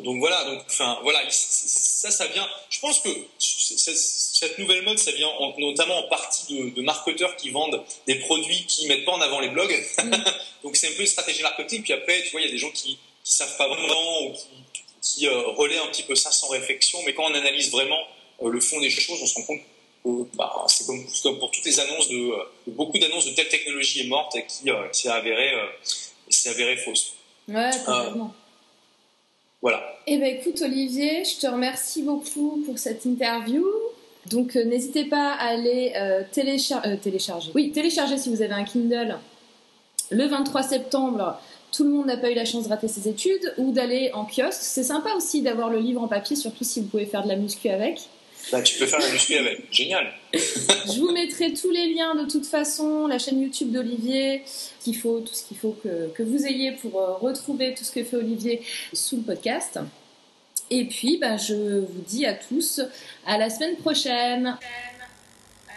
[0.00, 2.48] Donc, voilà, donc enfin voilà, ça, ça vient.
[2.70, 3.10] Je pense que
[4.42, 5.28] cette nouvelle mode, ça vient
[5.58, 9.50] notamment en partie de, marketeurs qui vendent des produits qui mettent pas en avant les
[9.50, 9.72] blogs.
[10.02, 10.10] Mm.
[10.64, 11.82] donc c'est un peu une stratégie marketing.
[11.82, 14.32] Puis après, tu vois, il y a des gens qui, qui savent pas vraiment ou
[15.00, 16.98] qui, euh, relaient un petit peu ça sans réflexion.
[17.06, 18.00] Mais quand on analyse vraiment
[18.42, 19.60] euh, le fond des choses, on se rend compte
[20.04, 24.00] que bah, c'est comme, pour toutes les annonces de, euh, beaucoup d'annonces de telle technologie
[24.00, 24.64] est morte et qui
[25.02, 25.52] s'est avérée,
[26.46, 27.14] avéré fausse.
[27.46, 28.34] Ouais, complètement.
[29.60, 30.00] Voilà.
[30.08, 33.64] Eh bien, écoute, Olivier, je te remercie beaucoup pour cette interview.
[34.26, 37.50] Donc, euh, n'hésitez pas à aller euh, euh, télécharger.
[37.54, 39.16] Oui, télécharger si vous avez un Kindle.
[40.10, 41.40] le 23 septembre,
[41.72, 44.24] tout le monde n'a pas eu la chance de rater ses études ou d'aller en
[44.24, 44.60] kiosque.
[44.60, 47.36] C'est sympa aussi d'avoir le livre en papier, surtout si vous pouvez faire de la
[47.36, 48.00] muscu avec.
[48.50, 49.66] Bah, tu peux faire la muscu avec.
[49.72, 50.12] Génial.
[50.32, 54.42] Je vous mettrai tous les liens de toute façon, la chaîne YouTube d'Olivier,
[54.80, 58.04] qu'il faut, tout ce qu'il faut que, que, vous ayez pour retrouver tout ce que
[58.04, 58.62] fait Olivier
[58.92, 59.78] sous le podcast.
[60.74, 62.80] Et puis, bah, je vous dis à tous
[63.26, 64.46] à la semaine prochaine.
[64.46, 65.68] à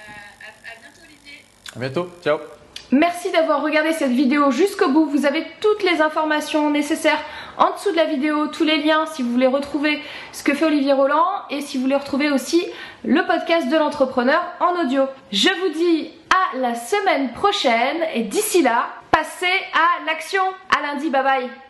[0.79, 1.43] bientôt Olivier.
[1.75, 2.09] À bientôt.
[2.23, 2.39] Ciao.
[2.91, 5.05] Merci d'avoir regardé cette vidéo jusqu'au bout.
[5.05, 7.19] Vous avez toutes les informations nécessaires
[7.57, 10.63] en dessous de la vidéo, tous les liens si vous voulez retrouver ce que fait
[10.63, 12.65] Olivier Roland et si vous voulez retrouver aussi
[13.03, 15.07] le podcast de l'entrepreneur en audio.
[15.33, 20.43] Je vous dis à la semaine prochaine et d'ici là, passez à l'action.
[20.73, 21.64] À lundi, bye bye.